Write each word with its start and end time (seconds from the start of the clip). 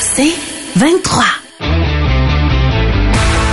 C'est 0.00 0.32
23. 0.76 1.24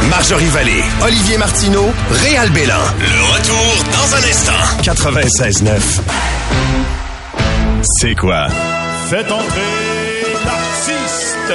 Marjorie 0.09 0.49
Vallée, 0.49 0.83
Olivier 1.03 1.37
Martineau, 1.37 1.91
Réal 2.09 2.49
Bélan. 2.51 2.75
Le 2.99 3.23
retour 3.33 3.75
dans 3.91 4.15
un 4.15 4.23
instant. 4.29 4.53
96.9. 4.81 6.01
C'est 7.99 8.15
quoi? 8.15 8.47
Faites 9.09 9.31
entrer 9.31 10.35
l'artiste. 10.45 11.53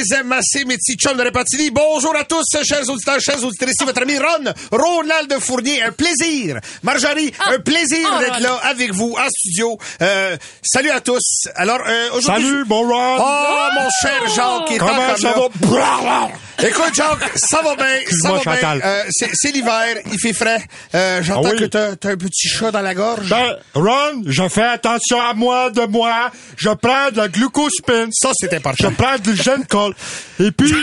Les 0.00 0.14
aime 0.16 0.32
assez, 0.32 0.64
mes 0.64 0.76
petits 0.76 0.94
chums 0.96 1.16
de 1.16 1.22
Repentigny. 1.24 1.70
Bonjour 1.70 2.14
à 2.16 2.24
tous, 2.24 2.44
chers 2.64 2.88
auditeurs, 2.88 3.20
chers 3.20 3.42
auditrices. 3.44 3.74
Ici, 3.74 3.84
votre 3.84 4.02
ami 4.02 4.18
Ron, 4.18 4.52
Ronald 4.72 5.32
Fournier. 5.40 5.82
Un 5.82 5.92
plaisir. 5.92 6.58
Marjorie, 6.82 7.32
un 7.46 7.58
plaisir 7.58 8.08
Oh, 8.12 8.18
d'être 8.20 8.40
là 8.40 8.54
avec 8.64 8.92
vous 8.92 9.14
en 9.18 9.28
studio. 9.28 9.78
Euh, 10.02 10.36
salut 10.62 10.90
à 10.90 11.00
tous. 11.00 11.22
Alors, 11.54 11.80
euh, 11.86 12.08
aujourd'hui... 12.14 12.44
Salut, 12.44 12.64
bon 12.64 12.88
Ron. 12.88 13.16
Oh, 13.20 13.68
mon 13.74 13.88
cher 14.02 14.28
Jacques, 14.34 14.68
qui 14.68 14.74
est 14.74 14.78
Comment 14.78 14.92
encore 14.92 15.18
ça 15.18 15.28
là. 15.30 15.48
va? 15.70 16.66
Écoute, 16.66 16.94
Jacques, 16.94 17.30
ça 17.36 17.62
va 17.62 17.74
bien, 17.74 17.86
ça 18.22 18.32
va 18.32 18.56
bien. 18.56 18.80
Euh, 18.84 19.02
c'est 19.10 19.30
c'est 19.32 19.50
l'hiver, 19.50 19.96
il 20.12 20.18
fait 20.20 20.34
frais. 20.34 20.62
Euh, 20.94 21.22
J'entends 21.22 21.48
Ah 21.48 21.52
oui? 21.54 21.58
que 21.60 21.64
t'as 21.64 21.96
t'as 21.96 22.10
un 22.10 22.16
petit 22.16 22.48
chat 22.48 22.70
dans 22.70 22.82
la 22.82 22.94
gorge. 22.94 23.28
Ben, 23.30 23.56
Ron, 23.74 24.22
je 24.26 24.46
fais 24.48 24.62
attention 24.64 25.20
à 25.20 25.32
moi, 25.34 25.70
de 25.70 25.86
moi. 25.86 26.30
Je 26.56 26.68
prends 26.70 27.10
de 27.10 27.16
la 27.16 27.28
glucospine. 27.28 28.08
Ça, 28.12 28.30
c'est 28.38 28.50
Je 28.50 28.56
important. 28.56 28.92
prends 28.96 29.18
du 29.18 29.34
Gencol. 29.36 29.89
Et 30.38 30.50
puis, 30.50 30.74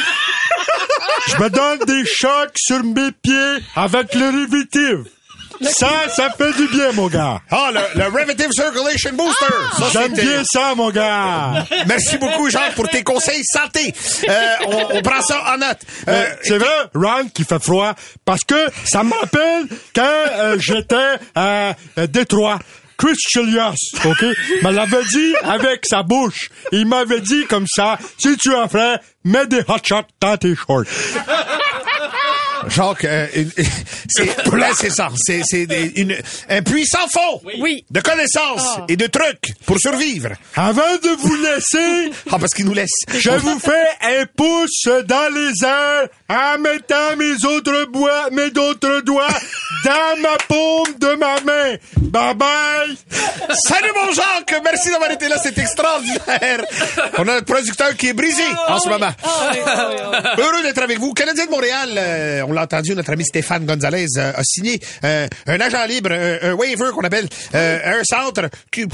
je 1.27 1.35
me 1.43 1.49
donne 1.49 1.79
des 1.85 2.03
chocs 2.05 2.53
sur 2.55 2.83
mes 2.83 3.11
pieds 3.21 3.57
avec 3.75 4.13
le 4.15 4.29
Rivitive. 4.29 5.03
Ça, 5.71 5.89
ça 6.15 6.29
fait 6.37 6.53
du 6.53 6.67
bien, 6.67 6.91
mon 6.91 7.07
gars. 7.07 7.41
Ah, 7.49 7.71
le, 7.73 7.99
le 7.99 8.05
Revitive 8.09 8.49
Circulation 8.51 9.13
Booster. 9.13 9.45
Ça, 9.79 9.85
J'aime 9.91 10.13
bien 10.13 10.43
ça, 10.43 10.75
mon 10.75 10.91
gars. 10.91 11.65
Merci 11.87 12.19
beaucoup, 12.19 12.47
Jacques, 12.51 12.75
pour 12.75 12.87
tes 12.87 13.01
conseils 13.01 13.41
santé. 13.43 13.91
Euh, 14.29 14.55
on, 14.67 14.97
on 14.97 15.01
prend 15.01 15.19
ça 15.23 15.43
en 15.51 15.57
note. 15.57 15.79
Euh, 16.07 16.11
Euh, 16.11 16.25
c'est 16.43 16.59
vrai, 16.59 16.69
Ron, 16.93 17.29
qui 17.33 17.43
fait 17.43 17.57
froid, 17.63 17.95
parce 18.23 18.43
que 18.43 18.67
ça 18.85 19.03
me 19.03 19.11
rappelle 19.13 19.65
quand 19.95 20.03
euh, 20.35 20.57
j'étais 20.59 21.15
à 21.33 21.73
Détroit. 22.07 22.59
Chris 22.97 23.15
Chilios, 23.29 23.75
OK, 24.05 24.21
me 24.63 24.71
l'avait 24.71 25.03
dit 25.05 25.35
avec 25.43 25.85
sa 25.85 26.01
bouche. 26.01 26.49
Il 26.71 26.87
m'avait 26.87 27.21
dit 27.21 27.45
comme 27.45 27.67
ça, 27.67 27.97
si 28.17 28.35
tu 28.37 28.53
en 28.55 28.67
ferais, 28.67 28.99
mets 29.23 29.45
des 29.45 29.59
hot 29.67 29.77
shots 29.83 30.07
dans 30.19 30.35
tes 30.37 30.55
shorts. 30.55 30.85
Jacques, 32.67 33.05
euh, 33.05 33.27
c'est 34.09 34.45
là, 34.53 34.69
c'est 34.75 34.89
ça. 34.89 35.09
C'est 35.15 35.41
c'est 35.45 35.67
un 36.49 36.61
puissant 36.61 37.07
fond 37.11 37.41
Oui. 37.59 37.83
de 37.89 37.99
connaissances 38.01 38.79
et 38.89 38.95
de 38.95 39.07
trucs 39.07 39.53
pour 39.65 39.79
survivre. 39.79 40.29
Avant 40.55 40.81
de 41.03 41.09
vous 41.19 41.35
laisser, 41.35 42.11
Ah, 42.31 42.37
parce 42.39 42.53
qu'il 42.53 42.65
nous 42.65 42.73
laisse. 42.73 42.91
je 43.19 43.29
vous 43.31 43.59
fais 43.59 43.87
un 44.19 44.25
pouce 44.35 44.87
dans 45.05 45.33
les 45.33 45.65
airs 45.65 46.07
en 46.29 46.59
mettant 46.59 47.15
mes 47.17 47.45
autres 47.45 47.85
bois, 47.91 48.29
mes 48.31 48.47
autres 48.59 49.01
doigts 49.01 49.27
dans 49.85 50.21
ma 50.21 50.37
paume 50.47 50.93
de 50.99 51.15
ma 51.15 51.39
main. 51.41 51.75
Bye 51.97 52.33
bye! 52.35 52.97
Salut 53.67 53.91
mon 53.95 54.11
Jacques, 54.11 54.61
merci 54.63 54.89
d'avoir 54.89 55.11
été 55.11 55.27
là, 55.29 55.37
c'est 55.41 55.57
extraordinaire. 55.57 56.63
On 57.17 57.27
a 57.27 57.35
un 57.37 57.41
producteur 57.41 57.95
qui 57.95 58.07
est 58.09 58.13
brisé 58.13 58.43
en 58.67 58.79
ce 58.79 58.89
moment. 58.89 59.11
Heureux 60.37 60.63
d'être 60.63 60.81
avec 60.81 60.99
vous. 60.99 61.13
Canadien 61.13 61.45
de 61.45 61.51
Montréal, 61.51 61.89
euh, 61.97 62.41
on 62.47 62.53
l'a 62.53 62.63
entendu, 62.63 62.95
notre 62.95 63.11
ami 63.11 63.23
Stéphane 63.25 63.65
Gonzalez 63.65 64.07
euh, 64.17 64.31
a 64.35 64.41
signé 64.43 64.79
euh, 65.03 65.27
un 65.45 65.59
agent 65.59 65.85
libre, 65.85 66.11
un, 66.11 66.49
un 66.49 66.53
waiver 66.53 66.89
qu'on 66.93 67.03
appelle 67.03 67.27
euh, 67.53 67.99
un 67.99 68.03
centre 68.03 68.49
qui... 68.71 68.85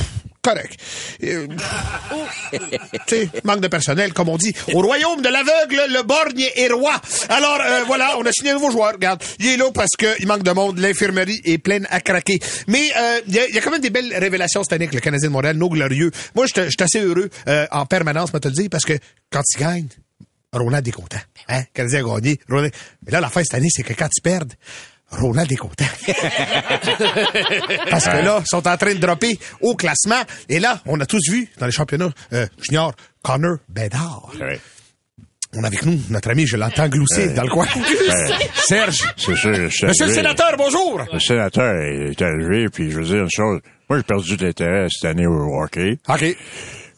Correct. 0.42 0.78
Euh, 1.24 1.48
tu 3.08 3.30
manque 3.46 3.62
de 3.62 3.70
personnel, 3.70 4.12
comme 4.12 4.28
on 4.28 4.36
dit. 4.38 4.54
Au 4.74 4.82
royaume 4.82 5.22
de 5.22 5.30
l'aveugle, 5.30 5.82
le 5.94 6.04
borgne 6.04 6.46
est 6.58 6.68
roi. 6.70 7.00
Alors, 7.30 7.60
euh, 7.66 7.84
voilà, 7.88 8.18
on 8.20 8.26
a 8.26 8.32
signé 8.34 8.52
un 8.52 8.56
nouveau 8.56 8.70
joueur. 8.70 8.92
Regarde, 8.92 9.24
il 9.40 9.48
est 9.48 9.56
là 9.58 9.72
parce 9.74 9.92
qu'il 9.98 10.28
manque 10.28 10.44
de 10.44 10.52
monde. 10.52 10.80
L'infirmerie 10.80 11.40
est 11.46 11.60
pleine 11.60 11.88
à 11.90 12.02
craquer. 12.02 12.40
Mais 12.68 12.90
euh, 12.98 13.22
il 13.28 13.36
y, 13.36 13.40
a- 13.40 13.48
il 13.48 13.56
y 13.56 13.58
a 13.58 13.62
quand 13.62 13.72
même 13.72 13.80
des 13.80 13.90
belles 13.90 14.14
révélations 14.18 14.64
cette 14.64 14.74
année 14.74 14.84
avec 14.84 14.96
le 14.96 15.00
Canadien 15.00 15.30
de 15.30 15.34
Montréal, 15.34 15.56
nos 15.56 15.70
glorieux. 15.70 16.12
Moi, 16.36 16.46
je 16.54 16.62
suis 16.70 16.84
assez 16.84 17.00
heureux 17.00 17.30
euh, 17.48 17.66
en 17.72 17.86
permanence, 17.86 18.34
moi, 18.34 18.42
te 18.42 18.50
le 18.50 18.54
dire, 18.54 18.68
parce 18.70 18.84
que 18.84 18.98
quand 19.32 19.44
ils 19.56 19.60
gagnent, 19.62 19.88
Ronald 20.54 20.88
est 20.88 20.92
content. 20.92 21.18
Hein? 21.50 21.64
Canadien 21.74 22.06
a 22.06 22.20
gagné. 22.20 22.40
Ronald- 22.50 22.74
Mais 23.06 23.12
là, 23.12 23.20
la 23.22 23.30
fin 23.30 23.42
cette 23.44 23.56
année, 23.56 23.70
c'est 23.72 23.84
que 23.84 23.94
quand 23.94 24.10
ils 24.16 24.22
perdent, 24.22 24.54
Ronald 25.12 25.52
est 25.52 25.56
content. 25.58 25.86
Parce 27.90 28.06
que 28.06 28.18
là, 28.18 28.40
ils 28.42 28.48
sont 28.48 28.68
en 28.68 28.78
train 28.78 28.94
de 28.94 29.00
dropper 29.00 29.38
au 29.62 29.76
classement. 29.76 30.22
Et 30.50 30.60
là, 30.60 30.80
on 30.86 31.00
a 31.00 31.06
tous 31.06 31.22
vu 31.30 31.48
dans 31.60 31.66
les 31.66 31.72
championnats 31.72 32.10
euh, 32.34 32.48
juniors 32.62 32.94
Connor 33.22 33.58
Bedard. 33.70 34.32
On 35.56 35.64
a 35.64 35.68
avec 35.68 35.86
nous 35.86 36.00
notre 36.10 36.32
ami, 36.32 36.48
je 36.48 36.58
l'entends 36.58 36.88
glousser 36.90 37.30
dans 37.34 37.44
le 37.44 37.50
coin. 37.50 37.68
Serge. 38.56 39.04
C'est 39.18 39.36
sûr, 39.36 39.52
Monsieur 39.52 40.08
le 40.08 40.14
sénateur, 40.14 40.56
bonjour. 40.58 41.02
Le 41.12 41.20
sénateur 41.20 41.76
est 41.76 42.20
arrivé, 42.22 42.70
puis 42.74 42.90
je 42.90 42.98
veux 43.00 43.06
dire 43.06 43.24
une 43.24 43.30
chose. 43.30 43.60
Moi, 43.90 44.00
j'ai 44.00 44.04
perdu 44.04 44.38
de 44.38 44.46
l'intérêt 44.48 44.88
cette 44.90 45.06
année 45.12 45.28
au 45.28 45.62
hockey, 45.62 45.98
OK. 46.10 46.26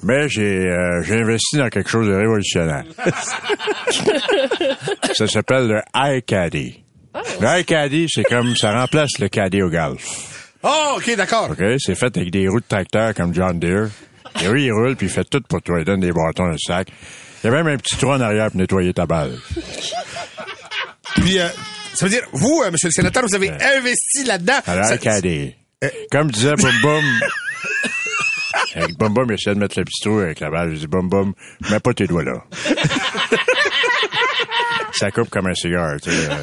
Mais 0.06 0.30
j'ai 0.30 0.68
euh, 0.68 1.02
j'ai 1.04 1.20
investi 1.20 1.58
dans 1.58 1.70
quelque 1.70 1.90
chose 1.90 2.08
de 2.08 2.14
révolutionnaire. 2.14 2.84
ça 5.14 5.28
s'appelle 5.28 5.68
le 5.68 5.82
iCaddy. 5.96 6.84
Le 7.42 7.60
iCaddy, 7.60 8.08
c'est 8.10 8.24
comme 8.24 8.56
ça 8.56 8.72
remplace 8.72 9.18
le 9.20 9.28
caddie 9.30 9.64
au 9.64 9.70
golf. 9.70 10.04
Oh, 10.64 10.96
OK, 10.98 11.16
d'accord. 11.16 11.52
OK? 11.52 11.64
C'est 11.80 11.96
fait 11.96 12.16
avec 12.18 12.32
des 12.32 12.48
roues 12.48 12.60
de 12.60 12.66
tracteur 12.68 13.14
comme 13.14 13.34
John 13.34 13.60
Deere. 13.60 13.90
Et 14.44 14.48
oui, 14.48 14.66
il 14.66 14.72
roule, 14.72 14.96
puis 14.96 15.08
il 15.08 15.12
fait 15.12 15.24
tout 15.24 15.42
pour 15.48 15.62
toi. 15.62 15.80
Il 15.80 15.86
donne 15.86 16.02
des 16.02 16.12
bâtons, 16.12 16.46
un 16.46 16.58
sac. 16.58 16.88
Il 17.44 17.48
y 17.48 17.50
a 17.50 17.52
même 17.52 17.68
un 17.68 17.78
petit 17.78 17.96
trou 17.98 18.12
en 18.12 18.22
arrière 18.22 18.52
pour 18.52 18.60
nettoyer 18.60 18.94
ta 18.94 19.06
balle. 19.06 19.38
Puis, 21.16 21.40
euh, 21.40 21.48
ça 21.94 22.06
veut 22.06 22.12
dire, 22.12 22.24
vous, 22.34 22.62
euh, 22.66 22.72
monsieur 22.72 22.90
le 22.90 22.94
sénateur, 22.94 23.24
vous 23.24 23.36
avez 23.36 23.52
investi 23.52 24.24
là-dedans. 24.26 24.60
Alors, 24.68 24.86
Ça-. 24.86 24.98
Euh. 25.84 25.90
Comme 26.12 26.32
disait 26.32 26.56
Boum 26.56 26.74
Boum. 26.82 27.04
avec 28.76 28.98
Boum 28.98 29.14
Boum, 29.14 29.26
il 29.30 29.34
essayait 29.36 29.56
de 29.56 29.60
mettre 29.60 29.80
le 29.80 29.86
petit 29.86 30.02
trou 30.04 30.20
avec 30.20 30.40
la 30.40 30.50
balle. 30.50 30.72
Je 30.76 30.80
dis 30.82 30.88
Boum 30.88 31.10
Boum, 31.10 31.34
mets 31.72 31.80
pas 31.80 31.94
tes 31.94 32.08
doigts 32.08 32.24
là. 32.24 32.44
Ça 34.92 35.12
coupe 35.12 35.30
comme 35.30 35.48
un 35.48 35.54
cigare, 35.54 35.98
tu 36.02 36.10
sais. 36.10 36.16
euh, 36.32 36.36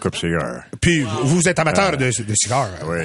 coupe 0.00 0.14
cigare. 0.14 0.62
Puis, 0.80 1.04
vous 1.24 1.48
êtes 1.48 1.58
amateur 1.58 1.96
de, 1.96 2.06
de 2.06 2.34
cigares. 2.36 2.70
Oui. 2.86 2.98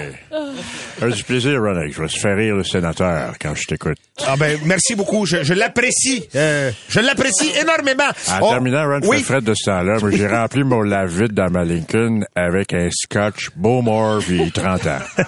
Ça 0.99 1.07
du 1.09 1.23
plaisir, 1.23 1.59
Ronald. 1.59 1.91
Je 1.91 1.99
vais 2.03 2.07
se 2.07 2.19
faire 2.19 2.37
rire 2.37 2.55
le 2.55 2.63
sénateur 2.63 3.33
quand 3.41 3.55
je 3.55 3.63
t'écoute. 3.65 3.97
Ah 4.27 4.35
ben, 4.37 4.59
merci 4.65 4.93
beaucoup. 4.93 5.25
Je, 5.25 5.41
je 5.43 5.55
l'apprécie. 5.55 6.23
Euh, 6.35 6.69
je 6.87 6.99
l'apprécie 6.99 7.51
énormément. 7.59 8.09
En 8.29 8.45
On- 8.45 8.49
terminant, 8.51 8.85
Ron, 8.85 8.99
oui. 9.05 9.17
fait 9.17 9.23
frais 9.23 9.41
de 9.41 9.53
ce 9.55 9.65
temps-là. 9.71 9.97
J'ai 10.11 10.27
rempli 10.35 10.63
mon 10.63 10.81
lave-vide 10.83 11.33
dans 11.33 11.49
ma 11.49 11.63
Lincoln 11.63 12.23
avec 12.35 12.71
un 12.73 12.89
scotch 12.91 13.49
Bowmore 13.55 14.19
puis 14.19 14.51
30 14.51 14.85
ans. 14.85 14.99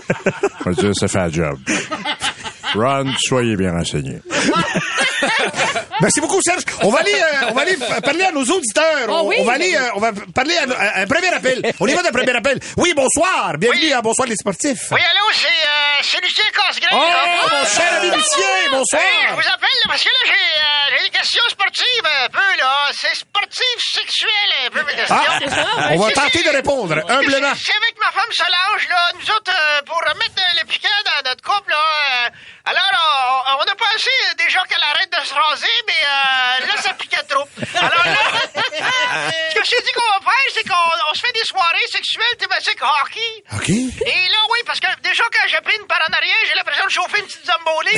On 0.68 0.70
va 0.70 0.76
dire, 0.84 0.92
ça 0.94 1.08
fait 1.08 1.18
un 1.20 1.30
job. 1.32 1.58
Ron, 2.74 3.14
soyez 3.18 3.56
bien 3.56 3.72
renseigné. 3.72 4.22
Merci 6.02 6.22
beaucoup, 6.22 6.42
Serge. 6.42 6.64
On 6.82 6.90
va 6.90 7.00
aller, 7.00 7.14
euh, 7.14 7.50
on 7.50 7.54
va 7.54 7.62
aller 7.62 7.78
parler 8.04 8.24
à 8.26 8.32
nos 8.32 8.44
auditeurs. 8.44 9.08
Oh 9.08 9.22
on, 9.24 9.28
oui, 9.28 9.38
on 9.40 9.44
va 9.46 9.54
aller, 9.54 9.76
euh, 9.76 9.90
on 9.96 10.00
va 10.00 10.12
parler 10.34 10.58
à, 10.58 10.64
à 10.64 11.00
un 11.02 11.08
premier 11.08 11.30
appel. 11.34 11.62
On 11.80 11.88
y 11.88 11.94
va 11.94 12.02
d'un 12.04 12.12
premier 12.12 12.36
appel. 12.36 12.60
Oui, 12.78 12.94
bonsoir. 12.96 13.54
Bienvenue 13.58 13.94
à 13.94 14.02
Bonsoir 14.02 14.28
les 14.28 14.36
sportifs. 14.36 14.92
Oui, 14.92 15.00
allô, 15.02 15.26
c'est 15.34 15.48
euh, 15.48 16.02
c'est 16.02 16.22
Lucien 16.22 16.44
Casgrain. 16.54 16.90
Oh, 16.94 17.48
mon 17.52 17.66
cher 17.66 17.94
ami 18.02 18.10
Lucien, 18.12 18.70
bonsoir. 18.72 19.02
Oui, 19.04 19.28
je 19.30 19.34
vous 19.34 19.40
appelle 19.54 19.82
parce 19.88 20.04
que 20.04 20.10
là, 20.10 20.20
j'ai 20.26 20.32
euh, 20.34 20.98
j'ai 20.98 21.04
des 21.10 21.18
questions 21.18 21.44
sportives 21.50 22.08
un 22.26 22.30
peu, 22.30 22.58
là. 22.60 22.74
C'est 22.94 23.16
sportif, 23.16 23.78
sexuel, 23.80 24.50
un 24.68 24.70
peu, 24.72 24.84
mes 24.84 24.94
questions. 24.96 25.16
Ah, 25.18 25.90
on 25.92 25.98
va 26.00 26.08
C'est- 26.10 26.14
tenter 26.14 26.38
c'est- 26.40 26.44
de 26.44 26.56
répondre 26.56 26.94
humblement. 27.10 27.54
C'est 27.56 27.76
avec 27.78 27.96
ma 28.00 28.12
femme 28.12 28.32
Solange, 28.32 28.88
là. 28.90 29.12
Nous 29.20 29.30
autres, 29.32 29.52
euh, 29.54 29.82
pour 29.86 29.98
remettre 29.98 30.38
euh, 30.40 30.60
le 30.62 30.68
piquant 30.68 30.90
dans 31.06 31.30
notre 31.30 31.44
couple, 31.44 31.72
là. 31.72 31.78
euh, 32.26 32.30
alors, 32.66 33.46
on, 33.48 33.64
on 33.64 33.72
a 33.72 33.76
pensé 33.76 34.10
euh, 34.30 34.34
déjà 34.46 34.60
qu'elle 34.70 34.84
arrête 34.84 35.13
de 35.22 35.26
se 35.26 35.34
raser, 35.34 35.68
mais 35.88 35.94
euh, 36.04 36.66
là, 36.68 36.82
ça 36.82 36.94
piquait 36.94 37.24
trop. 37.30 37.48
Alors 37.76 38.06
là, 38.06 38.16
ce 38.54 39.56
que 39.56 39.64
je 39.66 39.70
t'ai 39.70 39.82
dit 39.84 39.92
qu'on 39.94 40.12
va 40.14 40.32
faire, 40.32 40.48
c'est 40.54 40.68
qu'on 40.68 40.90
on 41.10 41.14
se 41.14 41.20
fait 41.22 41.32
des 41.34 41.46
soirées 41.46 41.88
sexuelles 41.92 42.38
thématiques 42.40 42.80
hockey. 42.82 43.44
OK. 43.54 43.70
Et 43.70 44.28
là, 44.30 44.38
oui, 44.52 44.60
parce 44.66 44.80
que 44.80 44.88
déjà 45.02 45.24
quand 45.32 45.48
j'ai 45.48 45.62
pris 45.62 45.76
une 45.80 45.88
par 45.88 46.00
en 46.10 46.14
arrière, 46.14 46.36
j'ai 46.48 46.56
l'impression 46.56 46.86
de 46.86 46.90
chauffer 46.92 47.20
une 47.20 47.26
petite 47.28 47.46
zamboli. 47.46 47.96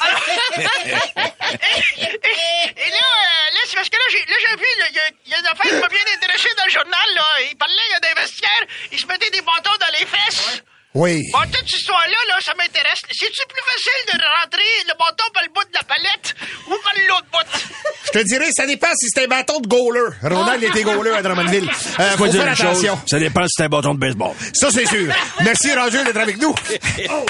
Alors- 0.00 0.22
et, 0.56 2.28
et- 2.28 2.86
et 2.86 2.90
là, 2.90 3.06
euh, 3.06 3.54
là 3.54 3.60
c'est 3.66 3.76
parce 3.76 3.88
que 3.88 3.96
là, 3.96 4.04
j'ai, 4.10 4.18
vu, 4.20 4.66
il 4.88 4.94
y 4.94 4.98
a- 4.98 5.10
il 5.26 5.32
y, 5.32 5.34
a 5.34 5.38
une 5.38 5.46
affaire 5.46 5.70
qui 5.70 5.74
m'a 5.80 5.88
bien 5.88 6.04
intéressé 6.16 6.48
dans 6.56 6.64
le 6.64 6.70
journal, 6.70 7.08
là. 7.14 7.24
Il 7.50 7.56
parlait, 7.56 7.74
il 7.88 7.92
y 7.92 7.94
a 7.94 8.00
des 8.00 8.20
vestiaires, 8.20 8.66
ils 8.92 8.98
se 9.00 9.06
mettaient 9.06 9.30
des 9.30 9.42
bâtons 9.42 9.76
dans 9.80 9.92
les 9.98 10.06
fesses. 10.06 10.62
Oui. 10.94 11.22
Bon, 11.32 11.40
toute 11.50 11.56
cette 11.68 11.80
histoire-là, 11.80 12.16
là, 12.28 12.36
ça 12.40 12.52
m'intéresse. 12.56 13.00
C'est-tu 13.10 13.42
plus 13.48 13.62
facile 13.66 14.16
de 14.16 14.24
rentrer 14.40 14.62
le 14.86 14.92
bâton 14.96 15.24
par 15.34 15.42
le 15.42 15.48
bout 15.52 15.64
de 15.64 15.74
la 15.74 15.82
palette 15.82 16.34
ou 16.68 16.70
par 16.70 16.94
l'autre 17.08 17.26
bout? 17.32 17.60
Je 18.06 18.10
te 18.20 18.24
dirais, 18.24 18.48
ça 18.56 18.64
dépend 18.64 18.86
si 18.94 19.08
c'est 19.12 19.24
un 19.24 19.26
bâton 19.26 19.58
de 19.58 19.66
goaler. 19.66 20.10
Ronald 20.22 20.62
était 20.62 20.82
goaler 20.84 21.10
à 21.10 21.22
Drummondville. 21.22 21.68
Euh, 22.00 22.10
faut 22.16 22.26
dire 22.26 22.42
faire 22.42 22.50
une 22.50 22.56
chose, 22.56 22.66
attention. 22.84 22.98
ça 23.06 23.18
dépend 23.20 23.42
si 23.46 23.52
c'est 23.56 23.62
un 23.64 23.68
bâton 23.68 23.94
de 23.94 24.00
baseball. 24.00 24.32
Ça, 24.52 24.68
c'est 24.72 24.86
sûr. 24.86 25.12
Merci, 25.44 25.72
Roger, 25.74 26.02
d'être 26.04 26.16
avec 26.16 26.38
nous. 26.38 26.54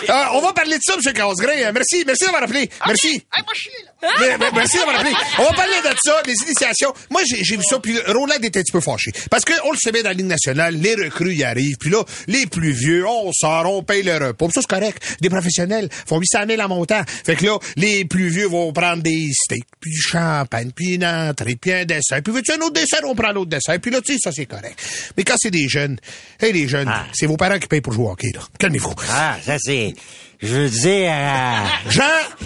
Euh, 0.08 0.12
on 0.32 0.40
va 0.40 0.52
parler 0.52 0.76
de 0.76 0.82
ça, 0.82 0.94
M. 0.94 1.12
Casgrain. 1.12 1.52
Euh, 1.56 1.72
Merci, 1.74 2.04
merci 2.06 2.24
d'avoir 2.24 2.42
appelé. 2.42 2.68
Merci. 2.86 3.08
Hey, 3.34 3.42
moi, 3.42 3.52
je 3.54 3.60
suis 3.60 3.70
là. 4.02 4.08
Mais- 4.20 4.38
mais- 4.38 4.50
merci 4.54 4.76
d'avoir 4.76 4.96
appelé. 5.00 5.14
On 5.38 5.44
va 5.44 5.52
parler 5.52 5.80
de 5.82 5.96
ça, 6.04 6.22
des 6.22 6.34
initiations. 6.46 6.92
Moi, 7.10 7.22
j'ai 7.26 7.56
vu 7.56 7.62
ça, 7.64 7.78
puis 7.78 7.98
Roland 8.06 8.34
était 8.42 8.58
un 8.58 8.62
petit 8.62 8.72
peu 8.72 8.80
fâché. 8.80 9.12
Parce 9.30 9.44
qu'on 9.44 9.70
le 9.72 9.78
sait 9.78 9.92
bien 9.92 10.02
dans 10.02 10.10
la 10.10 10.14
Ligue 10.14 10.26
nationale, 10.26 10.74
les 10.76 10.94
recrues 10.94 11.34
y 11.34 11.42
arrivent, 11.44 11.76
puis 11.78 11.90
là, 11.90 12.02
les 12.26 12.46
plus 12.46 12.72
vieux, 12.72 13.06
on 13.06 13.32
sort, 13.32 13.53
on 13.64 13.82
paye 13.82 14.02
le 14.02 14.16
repas. 14.16 14.46
Ça, 14.50 14.60
c'est 14.60 14.66
correct. 14.66 15.16
Des 15.20 15.30
professionnels 15.30 15.88
font 15.90 16.18
800 16.18 16.38
000 16.48 16.60
en 16.60 16.68
montant. 16.68 17.02
Fait 17.06 17.36
que 17.36 17.44
là, 17.44 17.58
les 17.76 18.04
plus 18.04 18.28
vieux 18.28 18.46
vont 18.46 18.72
prendre 18.72 19.02
des 19.02 19.30
steaks, 19.32 19.64
puis 19.80 19.90
du 19.90 20.00
champagne, 20.00 20.70
puis 20.74 20.94
une 20.94 21.04
entrée, 21.04 21.56
puis 21.56 21.72
un 21.72 21.84
dessert. 21.84 22.22
Puis 22.22 22.32
veux-tu 22.32 22.52
un 22.52 22.60
autre 22.60 22.74
dessert? 22.74 23.00
On 23.04 23.14
prend 23.14 23.32
l'autre 23.32 23.50
dessert. 23.50 23.78
Puis 23.80 23.90
là, 23.90 24.00
tu 24.00 24.14
sais, 24.14 24.18
ça, 24.22 24.32
c'est 24.32 24.46
correct. 24.46 24.78
Mais 25.16 25.24
quand 25.24 25.36
c'est 25.38 25.50
des 25.50 25.68
jeunes, 25.68 25.98
hey, 26.40 26.52
les 26.52 26.68
jeunes, 26.68 26.90
c'est 27.12 27.26
vos 27.26 27.36
parents 27.36 27.58
qui 27.58 27.66
payent 27.66 27.80
pour 27.80 27.92
jouer 27.92 28.06
au 28.06 28.10
hockey, 28.10 28.30
là. 28.34 28.40
Calmez-vous. 28.58 28.94
Ah, 29.10 29.36
ça 29.44 29.56
c'est... 29.58 29.94
Je 30.42 30.54
veux 30.54 30.68
dire... 30.68 31.10
euh, 31.10 31.90
Jean, 31.90 32.02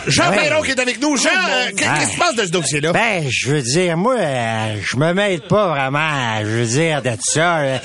Jean 0.07 0.31
Ouais. 0.31 0.37
Perron 0.49 0.63
qui 0.63 0.71
est 0.71 0.81
avec 0.81 1.01
nous. 1.01 1.17
Jean, 1.17 1.29
euh, 1.31 1.71
qu'est- 1.77 1.85
Ah. 1.89 1.95
qu'est-ce 1.99 2.11
qui 2.11 2.15
se 2.15 2.21
passe 2.21 2.35
de 2.37 2.45
ce 2.45 2.51
dossier-là? 2.51 2.93
Ben, 2.93 3.25
je 3.29 3.51
veux 3.51 3.63
dire, 3.63 3.97
moi, 3.97 4.17
euh, 4.19 4.77
je 4.85 4.97
me 4.97 5.13
mêle 5.15 5.41
pas 5.41 5.69
vraiment, 5.69 6.39
je 6.41 6.47
veux 6.47 6.67
dire, 6.67 7.03
de 7.03 7.11
ça. 7.21 7.59
euh. 7.59 7.79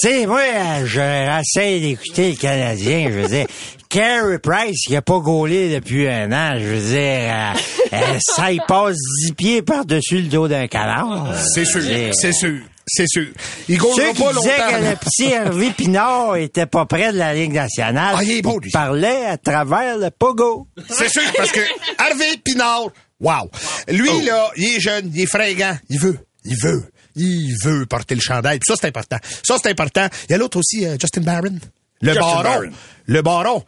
Tu 0.00 0.08
sais, 0.08 0.26
moi, 0.26 0.40
euh, 0.42 0.86
j'essaie 0.86 1.80
d'écouter 1.80 2.30
le 2.30 2.36
Canadien, 2.36 3.08
je 3.10 3.18
veux 3.18 3.28
dire. 3.28 3.46
Carey 3.88 4.38
Price, 4.40 4.84
qui 4.86 4.96
a 4.96 5.00
pas 5.02 5.18
gaulé 5.20 5.72
depuis 5.74 6.08
un 6.08 6.30
an, 6.32 6.58
je 6.58 6.64
veux 6.64 6.90
dire, 6.90 6.98
euh, 7.00 7.52
euh, 7.94 8.18
ça, 8.20 8.50
il 8.52 8.60
passe 8.66 8.96
dix 9.22 9.32
pieds 9.32 9.62
par-dessus 9.62 10.16
le 10.18 10.28
dos 10.28 10.48
d'un 10.48 10.66
canard. 10.66 11.28
C'est 11.54 11.64
sûr, 11.64 11.80
Je 11.80 12.10
c'est 12.12 12.32
sûr, 12.32 12.58
c'est 12.86 13.06
sûr. 13.08 13.26
Il 13.68 13.76
Ceux 13.80 13.82
gaulera 13.82 14.12
qui 14.12 14.22
pas 14.22 14.32
disaient 14.32 14.58
longtemps. 14.58 14.78
que 14.78 14.84
le 14.90 14.96
petit 14.96 15.24
Hervé 15.32 15.70
Pinard 15.76 16.36
était 16.36 16.66
pas 16.66 16.86
près 16.86 17.12
de 17.12 17.18
la 17.18 17.34
Ligue 17.34 17.52
nationale, 17.52 18.14
Ah, 18.18 18.22
il 18.24 18.30
est 18.32 18.42
bon, 18.42 18.58
lui. 18.58 18.70
parlait 18.70 19.26
à 19.26 19.36
travers 19.38 19.98
le 19.98 20.10
pogo. 20.10 20.68
C'est 20.88 21.08
sûr, 21.08 21.22
parce 21.36 21.50
que 21.52 21.60
Harvey 21.98 22.36
Pinard, 22.44 22.88
wow. 23.20 23.50
Lui, 23.88 24.08
Oh. 24.12 24.20
là, 24.24 24.50
il 24.56 24.76
est 24.76 24.80
jeune, 24.80 25.10
il 25.14 25.22
est 25.22 25.26
fringant, 25.26 25.76
il 25.88 25.98
veut, 25.98 26.18
il 26.44 26.56
veut, 26.62 26.84
il 27.16 27.54
veut 27.64 27.86
porter 27.86 28.14
le 28.14 28.20
chandail. 28.20 28.58
Puis 28.60 28.66
ça, 28.72 28.78
c'est 28.80 28.86
important. 28.88 29.16
Ça, 29.42 29.56
c'est 29.62 29.70
important. 29.70 30.06
Il 30.28 30.32
y 30.32 30.34
a 30.34 30.38
l'autre 30.38 30.58
aussi, 30.58 30.86
euh, 30.86 30.96
Justin 31.00 31.22
Barron. 31.22 31.58
Le 32.02 32.12
Justin 32.12 32.20
baron. 32.20 32.42
Barron. 32.42 32.70
Le 33.06 33.22
baron. 33.22 33.64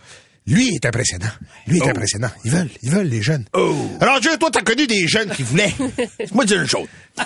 Lui 0.48 0.74
est 0.74 0.84
impressionnant. 0.86 1.30
Lui 1.66 1.78
est 1.78 1.82
Oh. 1.84 1.90
impressionnant. 1.90 2.30
Ils 2.44 2.50
veulent, 2.50 2.70
ils 2.82 2.90
veulent, 2.90 3.06
les 3.06 3.20
jeunes. 3.22 3.44
Roger, 3.52 4.38
toi, 4.38 4.50
t'as 4.50 4.62
connu 4.62 4.86
des 4.86 5.06
jeunes 5.06 5.30
qui 5.30 5.42
voulaient. 5.42 5.74
Moi, 6.32 6.44
dire 6.46 6.60
une 6.62 6.66
chose. 6.68 6.88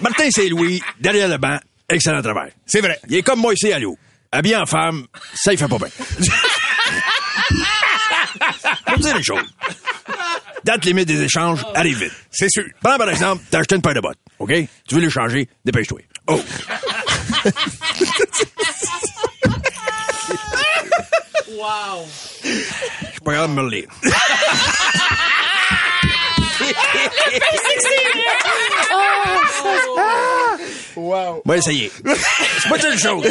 Martin 0.00 0.30
Saint-Louis, 0.30 0.82
derrière 1.00 1.28
le 1.28 1.38
banc, 1.38 1.58
excellent 1.88 2.20
travail. 2.22 2.50
C'est 2.66 2.80
vrai. 2.80 2.98
Il 3.08 3.16
est 3.16 3.22
comme 3.22 3.40
moi 3.40 3.54
ici 3.54 3.72
à 3.72 3.78
Léo. 3.78 3.96
Habillé 4.32 4.56
en 4.56 4.66
femme, 4.66 5.06
ça, 5.34 5.52
il 5.52 5.58
fait 5.58 5.66
pas 5.68 5.78
bien. 5.78 5.88
Pour 8.86 8.98
dire 8.98 9.16
une 9.16 9.22
chose. 9.24 9.54
Date 10.64 10.84
limite 10.84 11.06
des 11.06 11.22
échanges, 11.22 11.64
arrive 11.74 12.02
vite. 12.02 12.12
C'est 12.30 12.50
sûr. 12.50 12.64
Prends 12.82 12.98
par 12.98 13.08
exemple, 13.08 13.42
t'as 13.50 13.60
acheté 13.60 13.76
une 13.76 13.82
paire 13.82 13.94
de 13.94 14.00
bottes, 14.00 14.18
OK? 14.40 14.52
Tu 14.88 14.94
veux 14.96 15.00
les 15.00 15.10
changer, 15.10 15.48
dépêche-toi. 15.64 16.00
Oh! 16.26 16.42
Wow. 21.56 22.06
Je 22.44 22.48
suis 22.50 23.20
pas 23.24 23.32
grave 23.32 23.48
de 23.50 23.54
me 23.54 23.62
le 23.62 23.68
lire. 23.70 23.88
Wow. 30.96 31.42
Bon, 31.44 31.60
ça 31.62 31.72
y 31.72 31.84
est. 31.84 31.92
C'est 32.62 32.68
pas 32.68 32.90
une 32.90 32.98
chose. 32.98 33.26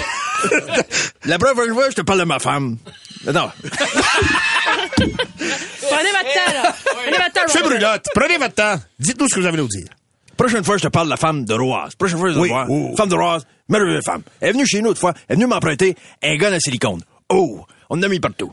La 1.26 1.40
preuve 1.40 1.56
que 1.58 1.68
je 1.68 1.72
vois, 1.72 1.90
je 1.90 1.96
te 1.96 2.02
parle 2.02 2.20
de 2.20 2.26
ma 2.26 2.38
femme. 2.40 2.78
Non. 3.26 3.50
Prenez 4.98 5.10
votre 6.12 6.34
temps, 6.34 6.54
là. 6.54 6.76
Prenez 6.86 7.18
votre 7.18 7.34
temps, 7.34 7.42
C'est 7.48 7.60
Roger. 7.62 7.70
brulotte. 7.76 8.06
Prenez 8.14 8.38
votre 8.38 8.54
temps. 8.54 8.76
Dites-nous 9.00 9.28
ce 9.30 9.36
que 9.36 9.40
vous 9.40 9.46
avez 9.48 9.58
à 9.58 9.62
nous 9.62 9.68
dire. 9.68 9.88
Prochaine 10.38 10.64
fois, 10.64 10.78
je 10.78 10.84
te 10.84 10.88
parle 10.90 11.08
de 11.08 11.12
la 11.12 11.18
femme 11.18 11.44
de 11.46 11.54
Roise. 11.56 11.96
Prochaine 11.96 12.20
fois, 12.20 12.30
je 12.30 12.36
vais 12.36 12.42
Oui. 12.42 12.50
voir. 12.50 12.68
Oh. 12.70 12.94
Femme 12.96 13.10
de 13.10 13.16
Roise, 13.16 13.48
merveilleuse 13.68 14.04
femme. 14.06 14.22
Elle 14.42 14.50
est 14.50 14.54
venue 14.54 14.68
chez 14.68 14.82
nous 14.82 14.90
une 14.92 14.96
fois. 14.96 15.14
Elle 15.28 15.34
est 15.34 15.38
venue 15.40 15.48
m'emprunter 15.48 15.96
un 16.24 16.36
gun 16.36 16.54
à 16.54 16.60
silicone. 16.60 17.02
Oh! 17.30 17.66
On 17.90 17.98
en 18.00 18.04
a 18.04 18.08
mis 18.08 18.20
partout. 18.20 18.52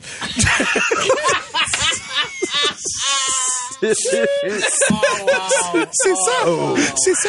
C'est 3.80 3.94
ça. 6.14 6.44
C'est 6.96 7.14
ça. 7.14 7.28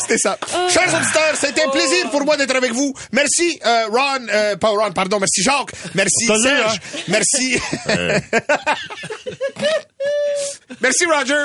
C'était 0.00 0.18
ça. 0.18 0.38
Chers 0.70 0.94
auditeurs, 0.94 1.36
c'était 1.38 1.62
un 1.64 1.68
plaisir 1.70 2.10
pour 2.10 2.24
moi 2.24 2.36
d'être 2.36 2.54
avec 2.56 2.72
vous. 2.72 2.94
Merci, 3.12 3.58
euh, 3.64 3.86
Ron, 3.90 4.26
euh, 4.32 4.56
pas 4.56 4.68
Ron, 4.68 4.92
pardon, 4.92 5.18
merci 5.20 5.42
Jacques. 5.42 5.72
Merci 5.94 6.26
Salut, 6.26 6.42
Serge. 6.42 6.74
hein. 6.76 7.00
Merci. 7.08 7.60
merci 10.80 11.04
Roger. 11.06 11.44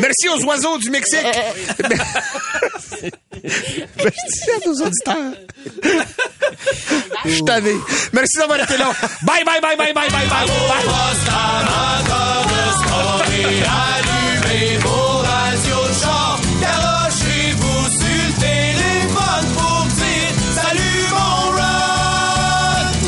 merci 0.00 0.28
aux 0.30 0.44
oiseaux 0.44 0.78
du 0.78 0.90
Mexique. 0.90 1.18
merci 3.96 4.50
à 4.50 4.66
nos 4.66 4.82
auditeurs. 4.86 5.34
Je 7.24 7.30
suis 7.30 7.44
tanné. 7.44 7.74
Merci 8.12 8.38
d'avoir 8.38 8.60
été 8.60 8.76
là. 8.76 8.92
Bye, 9.22 9.44
bye, 9.44 9.60
bye, 9.60 9.76
bye, 9.76 9.92
bye, 9.92 10.08
bye, 10.10 10.28
bye. 10.28 10.46
bye. 10.46 11.54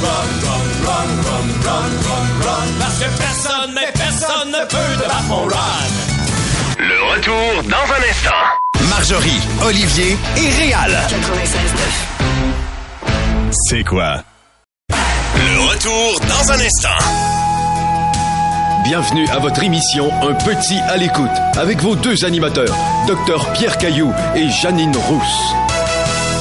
Run, 0.03 0.29
run, 0.43 0.67
run, 0.85 1.11
run, 1.25 1.49
run, 1.65 1.93
run, 2.07 2.29
run. 2.45 2.67
Personne, 3.19 3.73
mais 3.75 3.93
personne 3.93 4.51
ne 4.51 4.65
peut 4.67 5.03
te 5.03 5.09
battre 5.09 5.23
mon 5.29 5.43
Ron. 5.43 5.91
Le 6.79 7.03
retour 7.15 7.63
dans 7.65 7.93
un 7.93 8.11
instant. 8.11 8.89
Marjorie, 8.89 9.41
Olivier 9.65 10.17
et 10.37 10.51
Réal. 10.63 10.97
C'est 13.53 13.85
quoi? 13.85 14.23
Le 14.91 15.71
retour 15.71 16.21
dans 16.29 16.53
un 16.53 16.59
instant. 16.59 16.89
Bienvenue 18.85 19.29
à 19.29 19.39
votre 19.39 19.63
émission 19.63 20.11
Un 20.23 20.35
petit 20.35 20.79
à 20.89 20.97
l'écoute 20.97 21.31
avec 21.57 21.79
vos 21.81 21.95
deux 21.97 22.25
animateurs, 22.25 22.75
Dr 23.07 23.53
Pierre 23.53 23.79
Caillou 23.79 24.13
et 24.35 24.49
Janine 24.49 24.97
Rousse. 24.97 25.55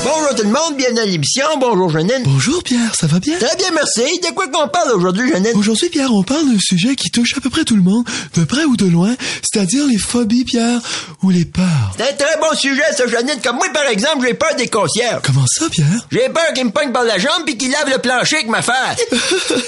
Bonjour 0.06 0.36
tout 0.36 0.44
le 0.44 0.50
monde, 0.50 0.78
bienvenue 0.78 1.00
à 1.00 1.06
l'émission. 1.06 1.46
Bonjour 1.60 1.90
Jeannine. 1.90 2.22
Bonjour 2.26 2.62
Pierre, 2.62 2.94
ça 2.94 3.08
va 3.08 3.20
bien? 3.20 3.40
Très 3.40 3.58
bien, 3.58 3.72
merci. 3.74 4.04
De 4.20 4.36
quoi 4.36 4.48
qu'on 4.50 4.68
parle 4.68 4.92
aujourd'hui, 4.92 5.28
Jeannine? 5.32 5.58
Aujourd'hui 5.58 5.90
Pierre, 5.90 6.14
on 6.14 6.22
parle 6.22 6.46
d'un 6.46 6.60
sujet 6.60 6.96
qui 6.96 7.10
touche 7.10 7.36
à 7.36 7.42
peu 7.42 7.50
près 7.50 7.64
tout 7.64 7.76
le 7.76 7.82
monde, 7.82 8.06
de 8.36 8.44
près 8.44 8.66
ou 8.66 8.78
de 8.78 8.86
loin, 8.86 9.16
c'est-à-dire 9.42 9.88
les 9.88 9.98
phobies 9.98 10.46
Pierre, 10.46 10.80
ou 11.24 11.32
les 11.32 11.44
peurs. 11.44 11.96
C'est 11.98 12.04
un 12.04 12.14
très 12.14 12.40
bon 12.40 12.56
sujet, 12.56 12.84
ça, 12.92 13.08
Jeannine. 13.08 13.42
Comme 13.44 13.56
moi, 13.56 13.66
par 13.74 13.88
exemple, 13.88 14.28
j'ai 14.28 14.36
peur 14.36 14.54
des 14.56 14.68
concierges. 14.68 15.22
Comment 15.24 15.48
ça 15.48 15.66
Pierre? 15.72 16.06
J'ai 16.12 16.30
peur 16.30 16.54
qu'ils 16.54 16.66
me 16.66 16.72
pognent 16.72 16.92
par 16.92 17.04
la 17.04 17.18
jambe 17.18 17.42
puis 17.44 17.58
qu'ils 17.58 17.72
lavent 17.72 17.90
le 17.90 17.98
plancher 17.98 18.36
avec 18.36 18.48
ma 18.50 18.62
face. 18.62 19.04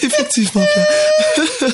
Effectivement 0.03 0.61
Pierre. 0.71 1.71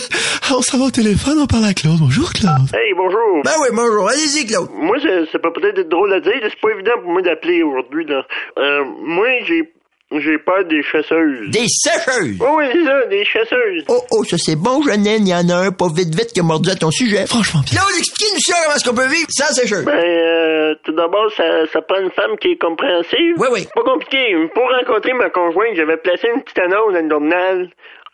on 0.51 0.61
s'en 0.61 0.77
va 0.77 0.85
au 0.85 0.91
téléphone, 0.91 1.37
on 1.39 1.47
parle 1.47 1.65
à 1.65 1.73
Claude. 1.73 1.97
Bonjour 1.99 2.31
Claude. 2.31 2.69
Hey, 2.73 2.93
bonjour. 2.95 3.43
Ben 3.43 3.51
oui, 3.61 3.67
bonjour. 3.73 4.07
Allez-y, 4.07 4.45
Claude. 4.45 4.69
Moi, 4.73 4.95
ça, 5.01 5.31
ça 5.33 5.39
peut 5.39 5.51
peut-être 5.51 5.79
être 5.79 5.89
drôle 5.89 6.13
à 6.13 6.21
dire, 6.21 6.31
c'est 6.43 6.61
pas 6.61 6.71
évident 6.73 6.93
pour 7.01 7.11
moi 7.11 7.21
d'appeler 7.21 7.61
aujourd'hui, 7.61 8.05
là. 8.05 8.23
Euh, 8.57 8.83
moi, 8.99 9.27
j'ai, 9.45 9.73
j'ai 10.11 10.37
peur 10.37 10.63
des 10.65 10.83
chasseuses. 10.83 11.49
Des 11.49 11.65
sécheuses. 11.67 12.37
Oui, 12.39 12.47
oui, 12.57 12.65
c'est 12.71 12.85
ça, 12.85 13.05
des 13.07 13.25
chasseuses. 13.25 13.83
Oh, 13.87 14.01
oh, 14.11 14.23
ça 14.23 14.37
c'est 14.37 14.55
bon, 14.55 14.81
Jeannine. 14.83 15.25
Il 15.25 15.29
y 15.29 15.33
en 15.33 15.49
a 15.49 15.55
un 15.67 15.71
pas 15.71 15.87
vite 15.93 16.13
vite 16.13 16.33
qui 16.33 16.39
a 16.39 16.43
mordu 16.43 16.69
à 16.69 16.75
ton 16.75 16.91
sujet. 16.91 17.25
Franchement 17.27 17.61
Pierre. 17.65 17.83
Claude, 17.83 17.97
expliquez-nous 17.97 18.39
ça, 18.39 18.55
comment 18.63 18.75
est-ce 18.75 18.89
qu'on 18.89 18.95
peut 18.95 19.07
vivre 19.07 19.27
sans 19.29 19.53
sécheuse. 19.53 19.85
Ben, 19.85 19.93
euh, 19.93 20.75
tout 20.83 20.93
d'abord, 20.93 21.31
ça, 21.35 21.65
ça 21.71 21.81
prend 21.81 21.99
une 21.99 22.11
femme 22.11 22.37
qui 22.39 22.49
est 22.51 22.61
compréhensive. 22.61 23.35
Oui, 23.37 23.47
oui. 23.51 23.67
Pas 23.73 23.83
compliqué. 23.83 24.35
Pour 24.53 24.69
rencontrer 24.69 25.13
ma 25.13 25.29
conjointe, 25.29 25.75
j'avais 25.75 25.97
placé 25.97 26.27
une 26.33 26.41
petite 26.43 26.59
annonce 26.59 26.93
dans 26.93 27.01
le 27.01 27.09
journal. 27.09 27.69